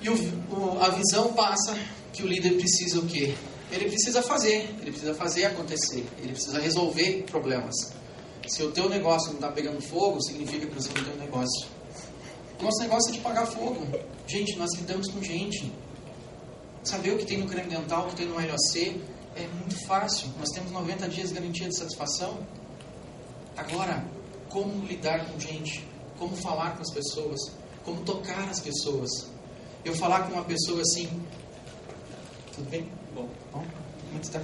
[0.01, 0.13] E o,
[0.51, 1.77] o, a visão passa
[2.11, 3.33] que o líder precisa o quê?
[3.71, 7.98] Ele precisa fazer, ele precisa fazer acontecer, ele precisa resolver problemas.
[8.49, 11.69] Se o teu negócio não está pegando fogo, significa que você não tem um negócio.
[12.59, 13.85] Nosso negócio é de pagar fogo.
[14.25, 15.71] Gente, nós lidamos com gente.
[16.83, 19.01] Saber o que tem no creme dental, o que tem no LOC,
[19.35, 20.29] é muito fácil.
[20.39, 22.39] Nós temos 90 dias de garantia de satisfação.
[23.55, 24.03] Agora,
[24.49, 25.87] como lidar com gente?
[26.17, 27.39] Como falar com as pessoas?
[27.85, 29.29] Como tocar as pessoas?
[29.85, 31.07] Eu falar com uma pessoa assim,
[32.55, 32.89] tudo bem?
[33.13, 33.29] Bom.
[33.53, 33.63] Bom?
[34.09, 34.41] Como está?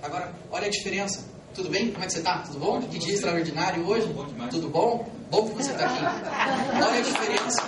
[0.00, 1.31] Agora, olha a diferença.
[1.54, 1.90] Tudo bem?
[1.92, 2.38] Como é que você está?
[2.38, 2.80] Tudo bom?
[2.80, 4.06] Que dia extraordinário hoje?
[4.50, 5.06] Tudo bom?
[5.30, 6.02] Bom que você está aqui.
[6.76, 7.62] Olha a diferença.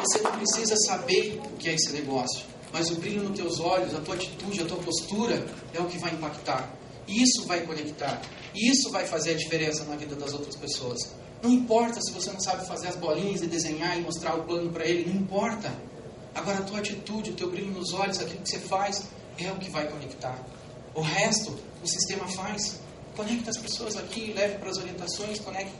[0.00, 3.94] Você não precisa saber o que é esse negócio, mas o brilho nos teus olhos,
[3.94, 5.44] a tua atitude, a tua postura
[5.74, 6.72] é o que vai impactar.
[7.08, 8.22] Isso vai conectar.
[8.54, 10.98] Isso vai fazer a diferença na vida das outras pessoas.
[11.42, 14.70] Não importa se você não sabe fazer as bolinhas e desenhar e mostrar o plano
[14.70, 15.72] para ele, não importa.
[16.34, 19.04] Agora a tua atitude, o teu brilho nos olhos, aquilo que você faz,
[19.38, 20.38] é o que vai conectar.
[20.94, 22.80] O resto, o sistema faz.
[23.16, 25.72] Conecta as pessoas aqui, leve para as orientações, conecte,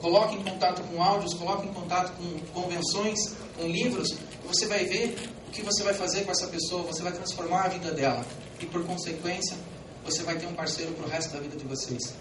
[0.00, 4.16] coloque em contato com áudios, coloque em contato com convenções, com livros.
[4.46, 5.16] Você vai ver
[5.48, 8.24] o que você vai fazer com essa pessoa, você vai transformar a vida dela.
[8.58, 9.56] E por consequência,
[10.04, 12.14] você vai ter um parceiro para o resto da vida de vocês.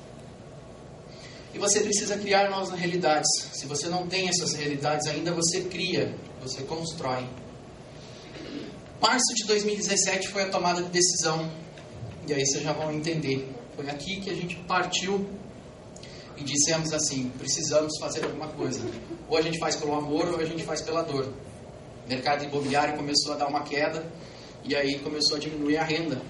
[1.54, 3.30] E você precisa criar novas realidades.
[3.54, 7.28] Se você não tem essas realidades ainda, você cria, você constrói.
[9.02, 11.50] Março de 2017 foi a tomada de decisão.
[12.28, 13.50] E aí vocês já vão entender.
[13.74, 15.26] Foi aqui que a gente partiu
[16.36, 18.82] e dissemos assim: precisamos fazer alguma coisa.
[19.30, 21.34] Ou a gente faz pelo amor, ou a gente faz pela dor.
[22.06, 24.06] O mercado imobiliário começou a dar uma queda
[24.66, 26.22] e aí começou a diminuir a renda.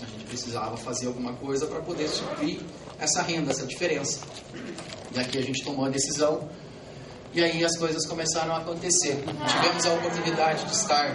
[0.00, 2.60] A gente precisava fazer alguma coisa para poder suprir
[2.98, 4.20] essa renda, essa diferença.
[5.14, 6.50] E aqui a gente tomou a decisão
[7.32, 9.24] e aí as coisas começaram a acontecer.
[9.24, 11.14] Tivemos a oportunidade de estar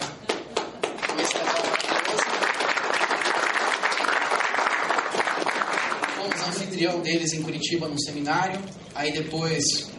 [6.77, 8.59] anfitrião deles em Curitiba num seminário.
[8.93, 9.89] Aí depois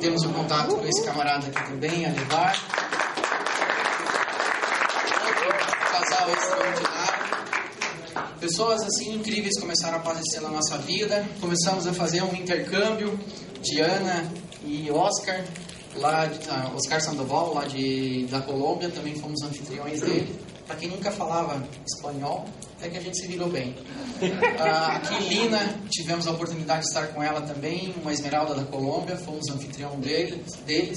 [0.00, 2.56] temos o um contato com esse camarada aqui também, a Levar.
[5.26, 5.48] Outro
[5.92, 7.24] casal extraordinário.
[8.40, 11.24] Pessoas assim incríveis começaram a aparecer na nossa vida.
[11.40, 13.18] Começamos a fazer um intercâmbio
[13.62, 14.28] de Ana
[14.66, 15.44] e Oscar,
[15.96, 20.34] lá de, uh, Oscar Sandoval, lá de, da Colômbia, também fomos anfitriões dele.
[20.66, 22.46] Para quem nunca falava espanhol,
[22.78, 23.74] até que a gente se virou bem.
[24.58, 29.16] Ah, aqui, Lina, tivemos a oportunidade de estar com ela também, uma esmeralda da Colômbia,
[29.16, 30.54] fomos anfitrião deles.
[30.64, 30.96] deles.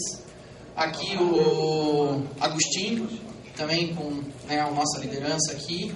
[0.75, 3.09] Aqui o Agostinho,
[3.55, 5.93] também com né, a nossa liderança aqui,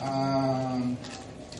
[0.00, 0.80] a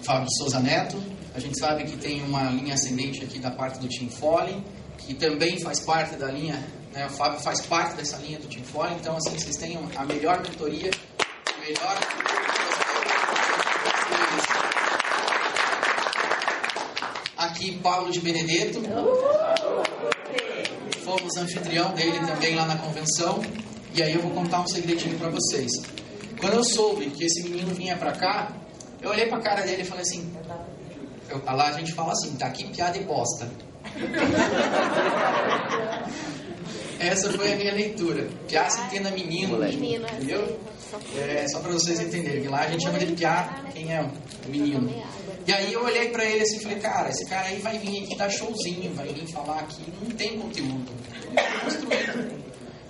[0.02, 1.00] Fábio Souza Neto.
[1.34, 4.62] A gente sabe que tem uma linha ascendente aqui da parte do Team Foley,
[4.98, 8.64] que também faz parte da linha, né, o Fábio faz parte dessa linha do Team
[8.64, 10.90] Foley, então assim, vocês têm a melhor mentoria,
[11.60, 12.43] melhor
[17.54, 18.82] aqui Paulo de Benedetto.
[21.04, 23.40] Fomos anfitrião dele também lá na convenção.
[23.94, 25.70] E aí eu vou contar um segredinho para vocês.
[26.40, 28.52] Quando eu soube que esse menino vinha para cá,
[29.00, 30.34] eu olhei para a cara dele e falei assim:
[31.30, 33.48] eu, lá a gente fala assim, tá aqui piada e bosta.
[36.98, 38.28] Essa foi a minha leitura.
[38.48, 40.58] Piá se entenda menino, menino entendeu?
[41.16, 42.48] É, só para vocês entenderem.
[42.48, 44.10] Lá a gente chama de piá quem é o
[44.48, 44.92] menino.
[45.46, 48.04] E aí eu olhei para ele assim e falei, cara, esse cara aí vai vir
[48.04, 50.90] aqui dar showzinho, vai vir falar aqui, não tem conteúdo.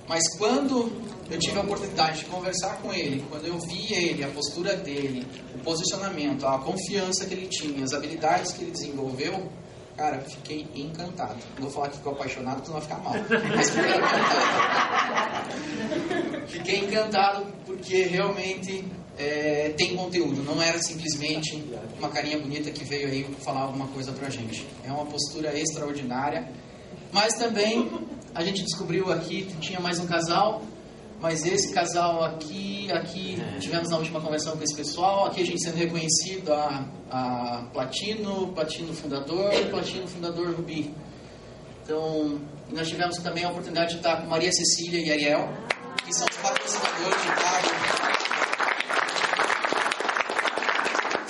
[0.07, 0.93] Mas quando
[1.31, 5.27] eu tive a oportunidade de conversar com ele, quando eu vi ele, a postura dele,
[5.55, 9.51] o posicionamento, a confiança que ele tinha, as habilidades que ele desenvolveu,
[9.97, 11.37] cara, fiquei encantado.
[11.57, 13.15] Não vou falar que ficou apaixonado, porque não vai ficar mal.
[13.57, 15.51] Mas fiquei encantado.
[16.49, 18.85] fiquei encantado porque realmente
[19.19, 21.63] é, tem conteúdo, não era simplesmente
[21.99, 24.67] uma carinha bonita que veio aí falar alguma coisa pra gente.
[24.85, 26.49] É uma postura extraordinária.
[27.13, 27.89] Mas também
[28.35, 30.63] a gente descobriu aqui que tinha mais um casal,
[31.25, 35.59] mas esse casal aqui, aqui tivemos na última conversa com esse pessoal, aqui a gente
[35.65, 40.95] sendo reconhecido a, a Platino, Platino Fundador e Platino Fundador Rubi.
[41.83, 42.39] Então,
[42.71, 45.49] nós tivemos também a oportunidade de estar com Maria Cecília e Ariel,
[46.05, 47.71] que são os patrocinadores de Pablo.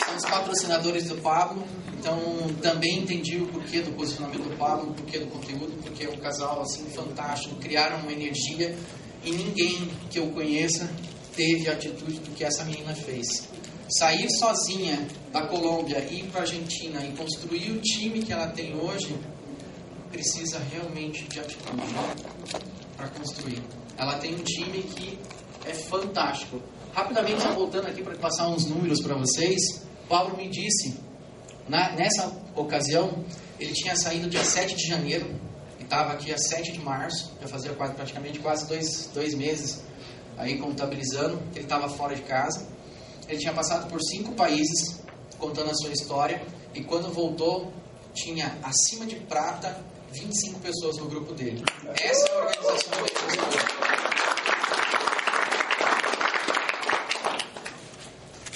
[0.06, 1.64] São os patrocinadores do Pablo.
[2.00, 2.18] Então,
[2.60, 6.16] também entendi o porquê do posicionamento do Pablo, o porquê do conteúdo, porque é um
[6.16, 8.76] casal assim fantástico, criaram uma energia
[9.24, 10.88] e ninguém que eu conheça
[11.34, 13.48] teve a atitude do que essa menina fez.
[13.88, 18.74] Sair sozinha da Colômbia, ir para a Argentina e construir o time que ela tem
[18.74, 19.14] hoje,
[20.10, 21.82] precisa realmente de atitude
[22.96, 23.62] para construir.
[23.96, 25.18] Ela tem um time que
[25.66, 26.60] é fantástico.
[26.94, 29.60] Rapidamente, voltando aqui para passar uns números para vocês,
[30.08, 30.94] Pablo me disse
[31.68, 33.24] na, nessa ocasião,
[33.58, 35.34] ele tinha saído dia 7 de janeiro
[35.84, 39.82] estava aqui a 7 de março, já fazia quase, praticamente quase dois, dois meses
[40.36, 42.66] aí contabilizando, ele estava fora de casa.
[43.28, 45.00] Ele tinha passado por cinco países,
[45.38, 46.42] contando a sua história,
[46.74, 47.72] e quando voltou,
[48.12, 51.64] tinha acima de prata 25 pessoas no grupo dele.
[52.00, 53.94] Essa é a organização dele.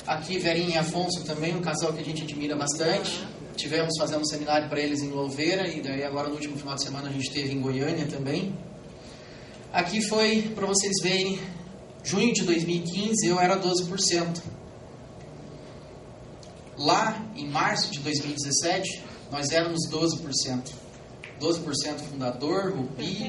[0.07, 3.27] Aqui, Verinha e Afonso também, um casal que a gente admira bastante.
[3.59, 6.85] Tivemos fazendo um seminário para eles em Louveira e daí agora no último final de
[6.85, 8.57] semana a gente teve em Goiânia também.
[9.73, 11.41] Aqui foi, para vocês verem,
[12.05, 14.41] junho de 2015 eu era 12%.
[16.79, 20.73] Lá, em março de 2017, nós éramos 12%.
[21.41, 23.29] 12% fundador, Rubi.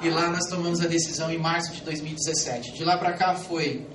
[0.00, 2.72] e lá nós tomamos a decisão em março de 2017.
[2.72, 3.86] De lá para cá foi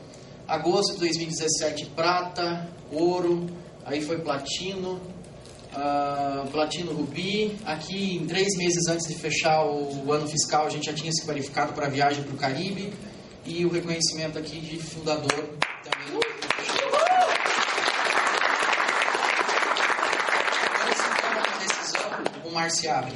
[0.47, 3.48] agosto de 2017 prata, ouro,
[3.84, 5.02] aí foi platino,
[5.74, 7.56] uh, platino rubi.
[7.65, 11.26] Aqui, em três meses antes de fechar o ano fiscal, a gente já tinha se
[11.26, 12.93] qualificado para a viagem para o Caribe
[13.45, 15.30] e o reconhecimento aqui de fundador
[15.84, 16.21] também.
[20.80, 22.12] Quando se toma uma decisão,
[22.45, 23.15] o mar se abre.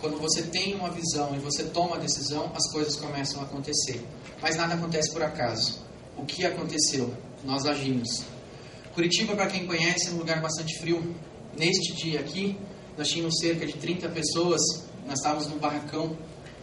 [0.00, 4.04] Quando você tem uma visão e você toma a decisão, as coisas começam a acontecer.
[4.40, 7.12] Mas nada acontece por acaso o que aconteceu?
[7.44, 8.24] Nós agimos.
[8.96, 11.14] Curitiba, para quem conhece, é um lugar bastante frio.
[11.54, 12.58] Neste dia aqui,
[12.96, 14.58] nós tínhamos cerca de 30 pessoas,
[15.06, 16.16] nós estávamos num barracão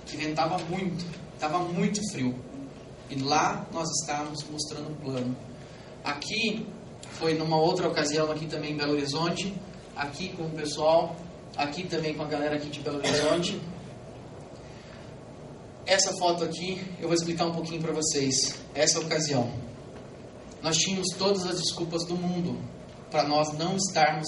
[0.08, 2.34] que ventava muito, estava muito frio.
[3.08, 5.38] E lá nós estávamos mostrando um plano.
[6.04, 6.66] Aqui
[7.20, 9.54] foi numa outra ocasião, aqui também em Belo Horizonte,
[9.96, 11.16] aqui com o pessoal,
[11.56, 13.62] aqui também com a galera aqui de Belo Horizonte.
[15.86, 18.56] Essa foto aqui eu vou explicar um pouquinho para vocês.
[18.74, 19.54] Essa ocasião,
[20.64, 22.60] nós tínhamos todas as desculpas do mundo
[23.12, 24.28] para nós não estarmos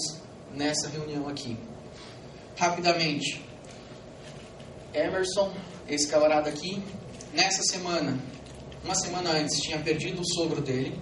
[0.54, 1.58] nessa reunião aqui.
[2.56, 3.42] Rapidamente,
[4.94, 5.52] Emerson,
[5.88, 6.80] esse camarada aqui,
[7.32, 8.16] nessa semana,
[8.84, 11.00] uma semana antes, tinha perdido o sogro dele.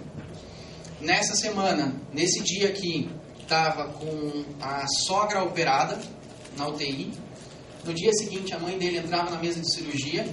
[0.99, 3.09] Nessa semana, nesse dia aqui,
[3.39, 6.01] estava com a sogra operada
[6.57, 7.11] na UTI
[7.85, 10.25] no dia seguinte, a mãe dele entrava na mesa de cirurgia.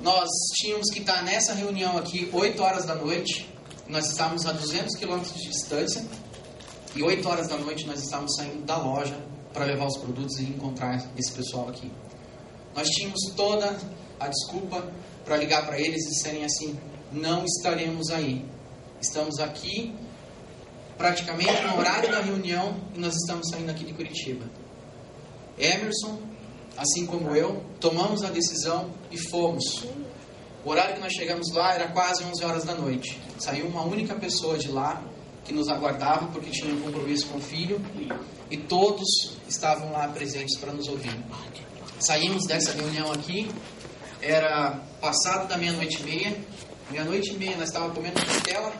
[0.00, 3.48] Nós tínhamos que estar nessa reunião aqui 8 horas da noite.
[3.86, 6.04] Nós estávamos a 200 quilômetros de distância.
[6.94, 9.16] E 8 horas da noite nós estávamos saindo da loja
[9.52, 11.90] para levar os produtos e encontrar esse pessoal aqui.
[12.74, 13.78] Nós tínhamos toda
[14.18, 14.90] a desculpa
[15.24, 16.78] para ligar para eles e disserem assim:
[17.12, 18.44] não estaremos aí.
[19.00, 19.94] Estamos aqui
[20.96, 24.44] praticamente no horário da reunião e nós estamos saindo aqui de Curitiba.
[25.58, 26.18] Emerson,
[26.76, 29.84] assim como eu, tomamos a decisão e fomos.
[30.64, 33.20] O horário que nós chegamos lá era quase 11 horas da noite.
[33.38, 35.02] Saiu uma única pessoa de lá
[35.44, 37.80] que nos aguardava porque tinha um compromisso com o filho
[38.50, 41.16] e todos estavam lá presentes para nos ouvir.
[41.98, 43.50] Saímos dessa reunião aqui,
[44.20, 46.36] era passado da meia-noite e meia.
[46.90, 48.72] Meia-noite e meia nós estávamos comendo costela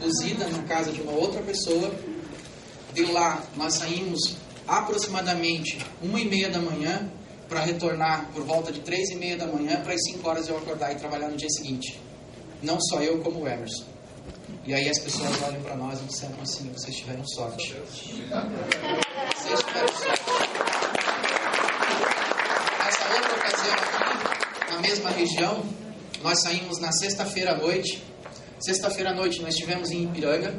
[0.00, 1.92] cozida na casa de uma outra pessoa.
[2.92, 4.36] De lá nós saímos
[4.78, 7.10] aproximadamente uma e meia da manhã
[7.48, 10.56] para retornar por volta de três e meia da manhã para as cinco horas eu
[10.56, 12.00] acordar e trabalhar no dia seguinte.
[12.62, 13.84] Não só eu como o Emerson.
[14.64, 17.74] E aí as pessoas olham para nós e disseram assim: vocês tiveram sorte.
[19.36, 20.22] Vocês tiveram sorte.
[22.78, 25.64] Nessa outra ocasião aqui, na mesma região,
[26.22, 28.04] nós saímos na sexta-feira à noite.
[28.60, 30.54] Sexta-feira à noite nós estivemos em Ipiranga,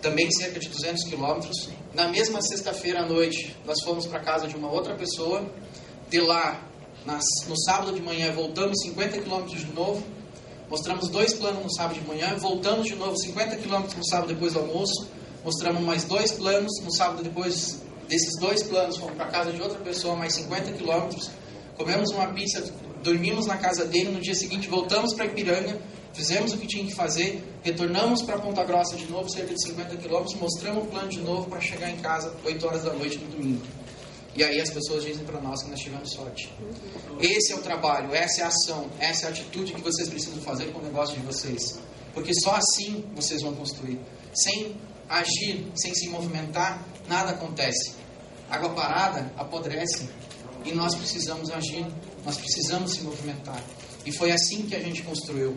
[0.00, 1.68] também cerca de 200 quilômetros.
[1.94, 5.44] Na mesma sexta-feira à noite nós fomos para casa de uma outra pessoa.
[6.08, 6.60] De lá,
[7.04, 10.02] nas, no sábado de manhã, voltamos 50 quilômetros de novo.
[10.68, 14.52] Mostramos dois planos no sábado de manhã, voltamos de novo 50 quilômetros no sábado depois
[14.52, 15.08] do almoço.
[15.44, 18.96] Mostramos mais dois planos no sábado depois desses dois planos.
[18.96, 21.30] Fomos para casa de outra pessoa, mais 50 quilômetros.
[21.76, 22.72] Comemos uma pizza,
[23.02, 24.10] dormimos na casa dele.
[24.10, 25.80] No dia seguinte, voltamos para Ipiranga,
[26.12, 29.96] fizemos o que tinha que fazer, retornamos para Ponta Grossa de novo, cerca de 50
[29.96, 30.34] quilômetros.
[30.36, 33.62] Mostramos o plano de novo para chegar em casa 8 horas da noite no domingo.
[34.34, 36.52] E aí as pessoas dizem para nós que nós tivemos sorte.
[37.20, 40.40] Esse é o trabalho, essa é a ação, essa é a atitude que vocês precisam
[40.40, 41.78] fazer com o negócio de vocês.
[42.14, 43.98] Porque só assim vocês vão construir.
[44.32, 44.76] Sem
[45.08, 47.94] agir, sem se movimentar, nada acontece.
[48.48, 50.08] Água parada apodrece.
[50.64, 51.86] E nós precisamos agir,
[52.24, 53.62] nós precisamos se movimentar.
[54.04, 55.56] E foi assim que a gente construiu.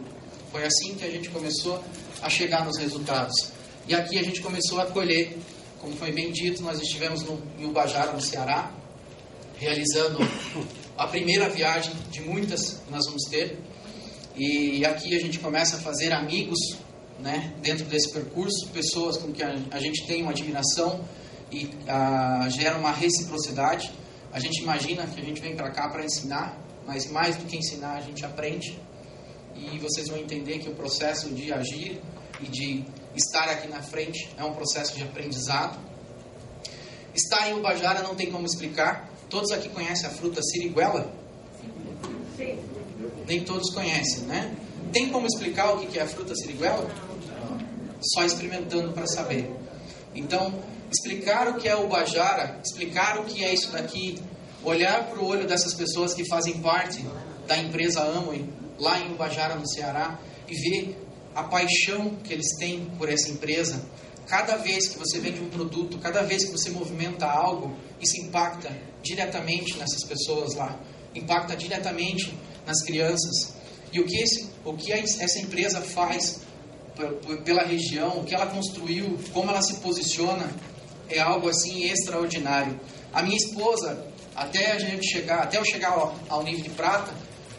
[0.54, 1.84] Foi assim que a gente começou
[2.22, 3.52] a chegar nos resultados.
[3.88, 5.36] E aqui a gente começou a colher
[5.84, 8.72] como foi bem dito, nós estivemos no, Ubajara, no Ceará,
[9.58, 10.18] realizando
[10.96, 13.60] a primeira viagem de muitas que nós vamos ter.
[14.34, 16.58] E aqui a gente começa a fazer amigos
[17.20, 21.04] né, dentro desse percurso, pessoas com que a, a gente tem uma admiração
[21.52, 23.92] e a, gera uma reciprocidade.
[24.32, 27.58] A gente imagina que a gente vem para cá para ensinar, mas mais do que
[27.58, 28.80] ensinar, a gente aprende.
[29.56, 32.02] E vocês vão entender que o processo de agir
[32.42, 32.84] e de
[33.16, 35.78] estar aqui na frente é um processo de aprendizado.
[37.14, 39.10] Estar em Ubajara não tem como explicar.
[39.30, 41.12] Todos aqui conhecem a fruta siriguela?
[42.36, 42.60] Sim.
[43.28, 44.56] Nem todos conhecem, né?
[44.92, 46.90] Tem como explicar o que é a fruta siriguela?
[48.02, 49.50] Só experimentando para saber.
[50.14, 50.54] Então,
[50.92, 54.20] explicar o que é Ubajara, explicar o que é isso daqui,
[54.64, 57.04] olhar para o olho dessas pessoas que fazem parte
[57.48, 58.48] da empresa Amway,
[58.80, 60.98] lá em Ubajara, no Ceará, e ver
[61.36, 63.84] a paixão que eles têm por essa empresa.
[64.28, 68.72] Cada vez que você vende um produto, cada vez que você movimenta algo, isso impacta
[69.02, 70.80] diretamente nessas pessoas lá,
[71.14, 72.34] impacta diretamente
[72.66, 73.54] nas crianças.
[73.92, 76.42] E o que, esse, o que essa empresa faz
[77.44, 80.50] pela região, o que ela construiu, como ela se posiciona,
[81.10, 82.80] é algo assim extraordinário.
[83.12, 85.92] A minha esposa, até a gente chegar, até eu chegar
[86.30, 87.14] ao, nível de prata,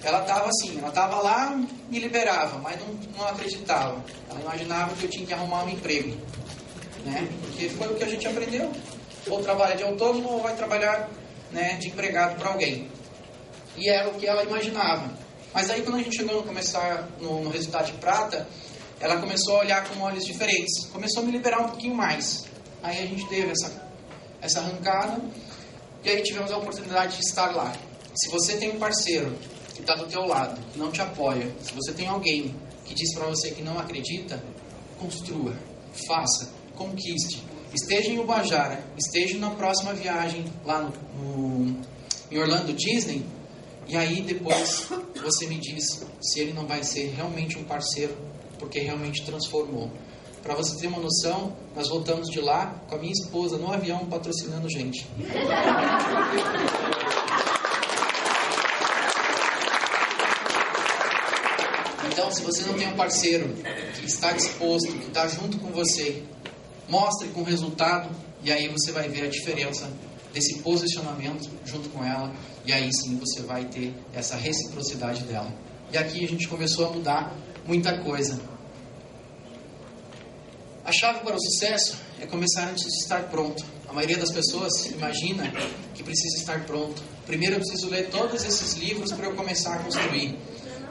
[0.05, 1.57] ela estava assim, ela estava lá,
[1.88, 4.05] me liberava, mas não, não acreditava.
[4.28, 6.14] Ela imaginava que eu tinha que arrumar um emprego.
[7.05, 7.28] Né?
[7.40, 8.70] Porque foi o que a gente aprendeu.
[9.28, 11.09] Ou trabalha de autônomo ou vai trabalhar
[11.50, 12.88] né, de empregado para alguém.
[13.76, 15.11] E era o que ela imaginava.
[15.55, 18.46] Mas aí quando a gente chegou no começar no, no resultado de prata,
[19.00, 20.86] ela começou a olhar com olhos diferentes.
[20.86, 22.44] Começou a me liberar um pouquinho mais.
[22.82, 23.88] Aí a gente teve essa,
[24.42, 25.18] essa arrancada
[26.02, 27.72] e aí tivemos a oportunidade de estar lá.
[28.14, 29.34] Se você tem um parceiro
[29.85, 32.55] está do teu lado, que não te apoia, se você tem alguém
[32.85, 34.43] que diz para você que não acredita,
[34.99, 35.55] construa,
[36.07, 37.43] faça, conquiste.
[37.72, 41.80] Esteja em Ubajara, esteja na próxima viagem lá no, no,
[42.30, 43.24] em Orlando Disney,
[43.87, 44.89] e aí depois
[45.22, 48.16] você me diz se ele não vai ser realmente um parceiro,
[48.59, 49.91] porque realmente transformou.
[50.43, 54.07] Para você ter uma noção, nós voltamos de lá com a minha esposa no avião
[54.07, 55.07] patrocinando gente.
[62.14, 63.52] Então, se você não tem um parceiro
[63.98, 66.22] que está disposto, que está junto com você,
[66.88, 68.08] mostre com resultado
[68.40, 69.90] e aí você vai ver a diferença
[70.32, 72.32] desse posicionamento junto com ela,
[72.64, 75.52] e aí sim você vai ter essa reciprocidade dela.
[75.92, 77.36] E aqui a gente começou a mudar
[77.66, 78.40] muita coisa.
[80.84, 83.64] A chave para o sucesso é começar antes de estar pronto.
[83.88, 85.52] A maioria das pessoas imagina
[85.94, 87.02] que precisa estar pronto.
[87.26, 90.38] Primeiro eu preciso ler todos esses livros para eu começar a construir.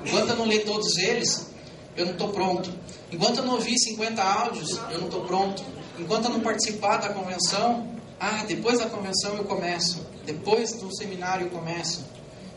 [0.06, 1.48] Enquanto eu não ler todos eles,
[1.96, 2.74] eu não estou pronto.
[3.12, 5.64] Enquanto eu não ouvir 50 áudios, eu não estou pronto.
[6.00, 7.88] Enquanto eu não participar da convenção,
[8.20, 10.06] ah, depois da convenção eu começo.
[10.26, 12.06] Depois do seminário eu começo.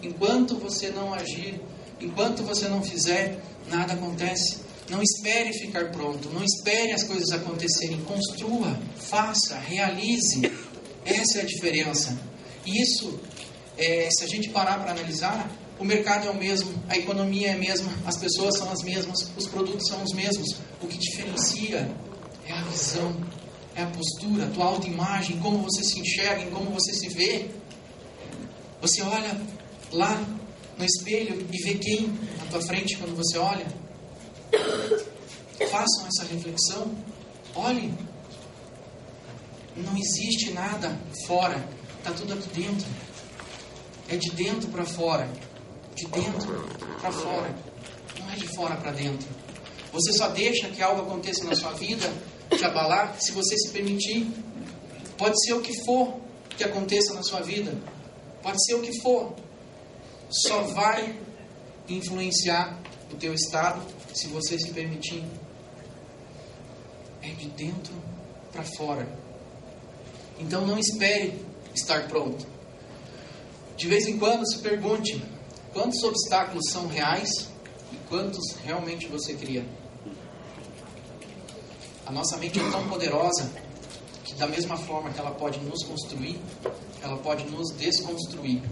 [0.02, 1.60] Enquanto você não agir,
[2.00, 4.58] enquanto você não fizer, nada acontece.
[4.88, 8.00] Não espere ficar pronto, não espere as coisas acontecerem.
[8.02, 10.50] Construa, faça, realize.
[11.04, 12.16] Essa é a diferença.
[12.64, 13.18] Isso,
[13.76, 17.52] é, se a gente parar para analisar, o mercado é o mesmo, a economia é
[17.52, 20.56] a mesma, as pessoas são as mesmas, os produtos são os mesmos.
[20.80, 21.90] O que diferencia
[22.46, 23.14] é a visão,
[23.74, 27.50] é a postura, a tua autoimagem, como você se enxerga, como você se vê.
[28.80, 29.38] Você olha
[29.92, 30.24] lá
[30.78, 32.08] no espelho e vê quem
[32.38, 33.66] na tua frente quando você olha.
[35.70, 36.90] Façam essa reflexão.
[37.54, 37.96] Olhem.
[39.76, 41.62] Não existe nada fora.
[41.98, 42.86] Está tudo aqui dentro.
[44.08, 45.28] É de dentro para fora.
[45.96, 46.64] De dentro
[47.00, 47.54] para fora.
[48.20, 49.26] Não é de fora para dentro.
[49.92, 52.12] Você só deixa que algo aconteça na sua vida,
[52.54, 54.30] te abalar, se você se permitir.
[55.16, 56.20] Pode ser o que for
[56.56, 57.74] que aconteça na sua vida.
[58.42, 59.34] Pode ser o que for.
[60.28, 61.18] Só vai
[61.88, 62.78] influenciar
[63.10, 63.80] o teu estado
[64.14, 65.24] se você se permitir.
[67.22, 67.94] É de dentro
[68.52, 69.08] para fora.
[70.38, 71.40] Então não espere
[71.74, 72.46] estar pronto.
[73.76, 75.22] De vez em quando se pergunte
[75.76, 77.28] quantos obstáculos são reais
[77.92, 79.62] e quantos realmente você cria.
[82.06, 83.52] A nossa mente é tão poderosa
[84.24, 86.40] que da mesma forma que ela pode nos construir,
[87.02, 88.62] ela pode nos desconstruir.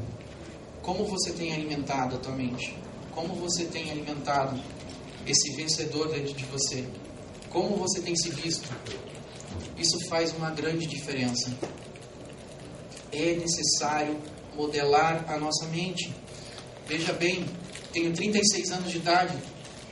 [0.80, 2.74] Como você tem alimentado a tua mente?
[3.14, 4.58] Como você tem alimentado
[5.26, 6.88] esse vencedor dentro de você?
[7.50, 8.74] Como você tem se visto?
[9.76, 11.54] Isso faz uma grande diferença.
[13.12, 14.18] É necessário
[14.56, 16.23] modelar a nossa mente.
[16.86, 17.46] Veja bem,
[17.92, 19.36] tenho 36 anos de idade,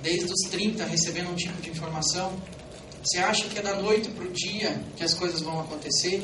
[0.03, 2.37] desde os 30 recebendo um tipo de informação.
[3.03, 6.23] Você acha que é da noite para o dia que as coisas vão acontecer?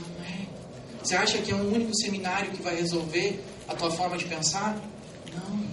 [0.00, 0.46] Não é.
[1.02, 4.76] Você acha que é um único seminário que vai resolver a tua forma de pensar?
[5.32, 5.64] Não.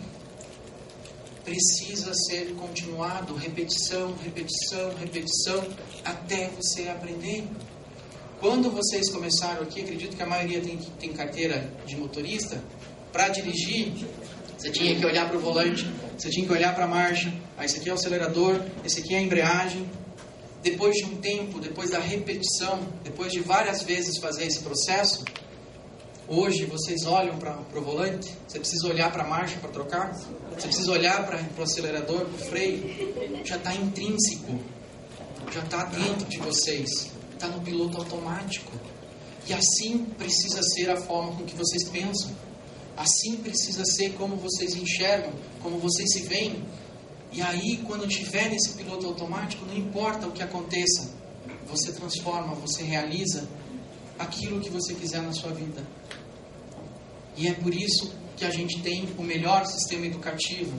[1.43, 5.67] Precisa ser continuado, repetição, repetição, repetição,
[6.05, 7.47] até você aprender.
[8.39, 12.63] Quando vocês começaram aqui, acredito que a maioria tem, tem carteira de motorista,
[13.12, 13.93] para dirigir,
[14.57, 17.66] você tinha que olhar para o volante, você tinha que olhar para a marcha, aí
[17.66, 19.89] esse aqui é o acelerador, esse aqui é a embreagem.
[20.62, 25.24] Depois de um tempo, depois da repetição, depois de várias vezes fazer esse processo,
[26.34, 30.66] Hoje vocês olham para o volante, você precisa olhar para a marcha para trocar, você
[30.66, 34.57] precisa olhar para o acelerador, para o freio, já está intrínseco,
[35.51, 38.72] já está dentro de vocês, está no piloto automático.
[39.45, 42.32] E assim precisa ser a forma com que vocês pensam,
[43.02, 46.64] assim precisa ser como vocês enxergam, como vocês se veem.
[47.32, 51.10] E aí, quando estiver nesse piloto automático, não importa o que aconteça,
[51.68, 53.47] você transforma, você realiza
[54.20, 55.86] aquilo que você quiser na sua vida.
[57.36, 60.74] E é por isso que a gente tem o melhor sistema educativo.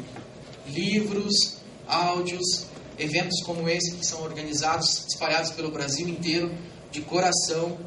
[0.69, 1.57] Livros,
[1.89, 2.67] áudios,
[2.99, 6.55] eventos como esse que são organizados, espalhados pelo Brasil inteiro,
[6.91, 7.79] de coração,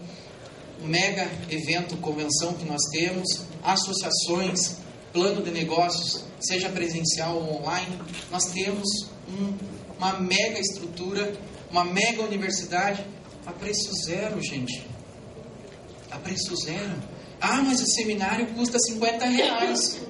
[0.84, 4.78] mega evento, convenção que nós temos, associações,
[5.12, 7.98] plano de negócios, seja presencial ou online,
[8.32, 8.88] nós temos
[9.30, 9.54] um,
[9.98, 11.34] uma mega estrutura,
[11.72, 13.06] uma mega universidade
[13.46, 14.86] a preço zero, gente.
[16.12, 16.96] A preço zero.
[17.40, 20.02] Ah, mas o seminário custa 50 reais.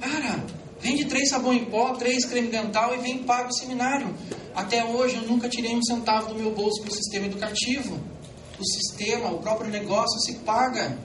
[0.00, 0.44] Cara,
[0.80, 4.14] vende três sabão em pó, três creme dental e vem paga o seminário.
[4.54, 7.98] Até hoje eu nunca tirei um centavo do meu bolso para o sistema educativo.
[8.58, 10.96] O sistema, o próprio negócio se paga.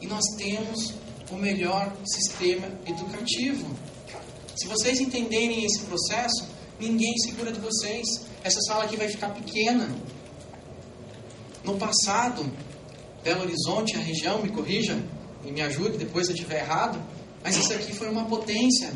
[0.00, 0.94] E nós temos
[1.30, 3.66] o melhor sistema educativo.
[4.56, 6.48] Se vocês entenderem esse processo,
[6.78, 8.26] ninguém segura de vocês.
[8.42, 9.88] Essa sala aqui vai ficar pequena.
[11.64, 12.50] No passado,
[13.22, 15.02] Belo Horizonte, a região, me corrija
[15.44, 17.02] e me ajude depois se eu estiver errado,
[17.42, 18.92] mas isso aqui foi uma potência.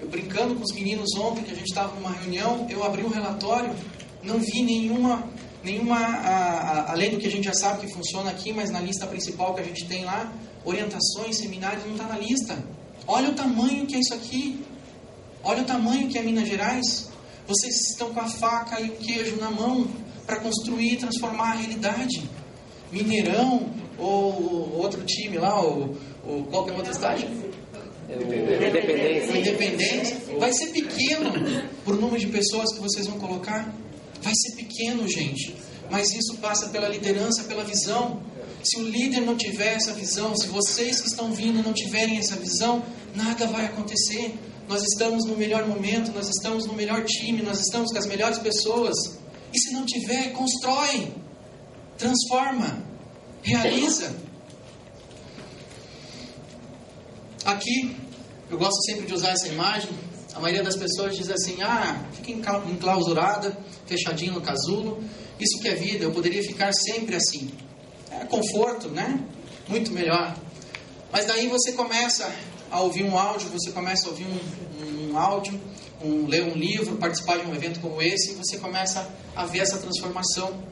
[0.00, 3.08] Eu brincando com os meninos ontem, que a gente estava numa reunião, eu abri um
[3.08, 3.74] relatório,
[4.22, 5.28] não vi nenhuma,
[5.62, 8.80] nenhuma a, a, além do que a gente já sabe que funciona aqui, mas na
[8.80, 10.32] lista principal que a gente tem lá,
[10.64, 12.58] orientações, seminários, não está na lista.
[13.06, 14.64] Olha o tamanho que é isso aqui.
[15.42, 17.10] Olha o tamanho que é Minas Gerais.
[17.46, 19.88] Vocês estão com a faca e o queijo na mão
[20.26, 22.28] para construir e transformar a realidade.
[22.92, 25.96] Mineirão ou outro time lá, ou,
[26.26, 27.28] ou qualquer outro estádio?
[28.08, 29.32] Independência.
[29.32, 31.32] O Independente vai ser pequeno
[31.84, 33.72] por número de pessoas que vocês vão colocar.
[34.22, 35.54] Vai ser pequeno, gente.
[35.90, 38.22] Mas isso passa pela liderança, pela visão.
[38.62, 42.36] Se o líder não tiver essa visão, se vocês que estão vindo não tiverem essa
[42.36, 44.34] visão, nada vai acontecer.
[44.68, 48.38] Nós estamos no melhor momento, nós estamos no melhor time, nós estamos com as melhores
[48.38, 48.96] pessoas.
[49.52, 51.10] E se não tiver, constrói,
[51.96, 52.84] transforma,
[53.42, 54.14] realiza.
[57.44, 57.96] Aqui,
[58.50, 59.90] eu gosto sempre de usar essa imagem.
[60.38, 62.30] A maioria das pessoas diz assim: ah, fica
[62.70, 65.02] enclausurada, fechadinho no casulo.
[65.38, 67.50] Isso que é vida, eu poderia ficar sempre assim.
[68.08, 69.20] É conforto, né?
[69.66, 70.36] Muito melhor.
[71.10, 72.32] Mas daí você começa
[72.70, 75.60] a ouvir um áudio, você começa a ouvir um, um áudio,
[76.04, 79.58] um, ler um livro, participar de um evento como esse, e você começa a ver
[79.58, 80.62] essa transformação.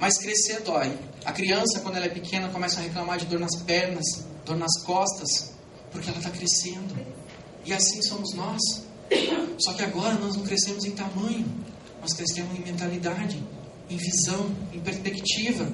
[0.00, 0.98] Mas crescer dói.
[1.24, 4.82] A criança, quando ela é pequena, começa a reclamar de dor nas pernas, dor nas
[4.82, 5.52] costas,
[5.92, 6.92] porque ela está crescendo.
[7.64, 8.85] E assim somos nós.
[9.58, 11.46] Só que agora nós não crescemos em tamanho,
[12.00, 13.42] nós crescemos em mentalidade,
[13.88, 15.66] em visão, em perspectiva.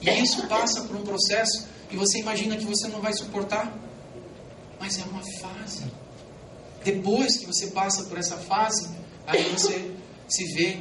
[0.00, 3.72] E isso passa por um processo e você imagina que você não vai suportar,
[4.80, 5.84] mas é uma fase.
[6.84, 8.90] Depois que você passa por essa fase,
[9.26, 9.90] aí você
[10.28, 10.78] se vê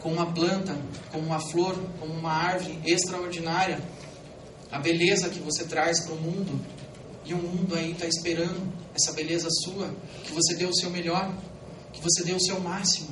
[0.00, 0.76] como uma planta,
[1.10, 3.80] como uma flor, como uma árvore extraordinária.
[4.70, 6.60] A beleza que você traz para o mundo
[7.24, 8.60] e o mundo aí está esperando
[8.94, 11.34] essa beleza sua, que você dê o seu melhor,
[11.92, 13.08] que você dê o seu máximo.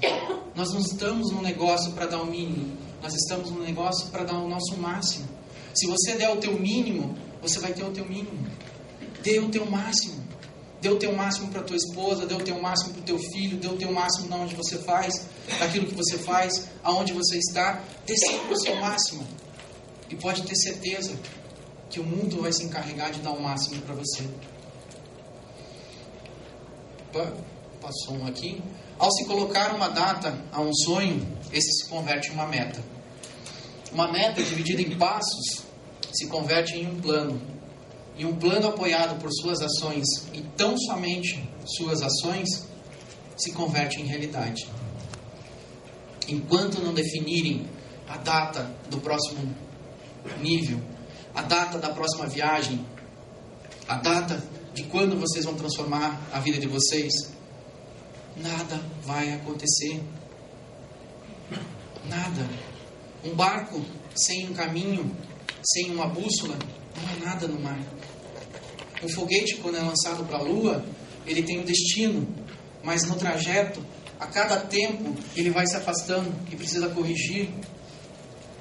[0.54, 4.34] Nós não estamos num negócio para dar o mínimo, nós estamos num negócio para dar
[4.34, 5.28] o nosso máximo.
[5.74, 8.46] Se você der o teu mínimo, você vai ter o teu mínimo.
[9.22, 10.22] Dê o teu máximo.
[10.80, 13.56] Dê o teu máximo para tua esposa, dê o teu máximo para o teu filho,
[13.56, 15.26] dê o teu máximo na onde você faz,
[15.58, 17.82] daquilo que você faz, aonde você está.
[18.04, 19.26] Dê sempre o seu máximo.
[20.10, 21.16] E pode ter certeza
[21.92, 24.26] que o mundo vai se encarregar de dar o máximo para você.
[27.80, 28.62] Passou um aqui.
[28.98, 32.82] Ao se colocar uma data a um sonho, esse se converte em uma meta.
[33.92, 35.64] Uma meta dividida em passos
[36.10, 37.38] se converte em um plano.
[38.16, 42.66] E um plano apoiado por suas ações, e tão somente suas ações,
[43.36, 44.66] se converte em realidade.
[46.26, 47.66] Enquanto não definirem
[48.08, 49.54] a data do próximo
[50.40, 50.80] nível,
[51.34, 52.84] a data da próxima viagem,
[53.88, 54.42] a data
[54.74, 57.12] de quando vocês vão transformar a vida de vocês,
[58.36, 60.00] nada vai acontecer.
[62.08, 62.48] Nada.
[63.24, 63.80] Um barco
[64.14, 65.14] sem um caminho,
[65.62, 66.56] sem uma bússola,
[66.96, 67.78] não é nada no mar.
[69.02, 70.84] Um foguete, quando é lançado para a Lua,
[71.26, 72.26] ele tem um destino,
[72.82, 73.84] mas no trajeto,
[74.18, 77.50] a cada tempo, ele vai se afastando e precisa corrigir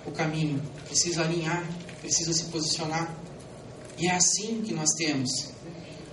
[0.06, 1.64] o caminho, precisa alinhar,
[2.02, 3.16] precisa se posicionar.
[3.98, 5.30] E é assim que nós temos.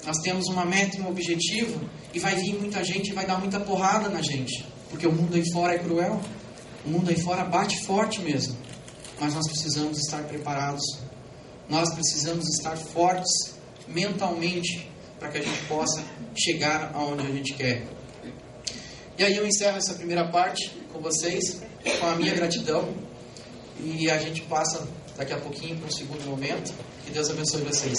[0.07, 1.81] Nós temos uma meta e um objetivo,
[2.15, 5.35] e vai vir muita gente e vai dar muita porrada na gente, porque o mundo
[5.35, 6.21] aí fora é cruel.
[6.85, 8.57] O mundo aí fora bate forte mesmo.
[9.21, 10.83] Mas nós precisamos estar preparados.
[11.69, 13.55] Nós precisamos estar fortes
[13.87, 16.03] mentalmente para que a gente possa
[16.35, 17.87] chegar aonde a gente quer.
[19.19, 21.61] E aí eu encerro essa primeira parte com vocês,
[22.01, 22.95] com a minha gratidão.
[23.81, 24.87] E a gente passa
[25.19, 26.73] daqui a pouquinho para o segundo momento.
[27.05, 27.99] Que Deus abençoe vocês.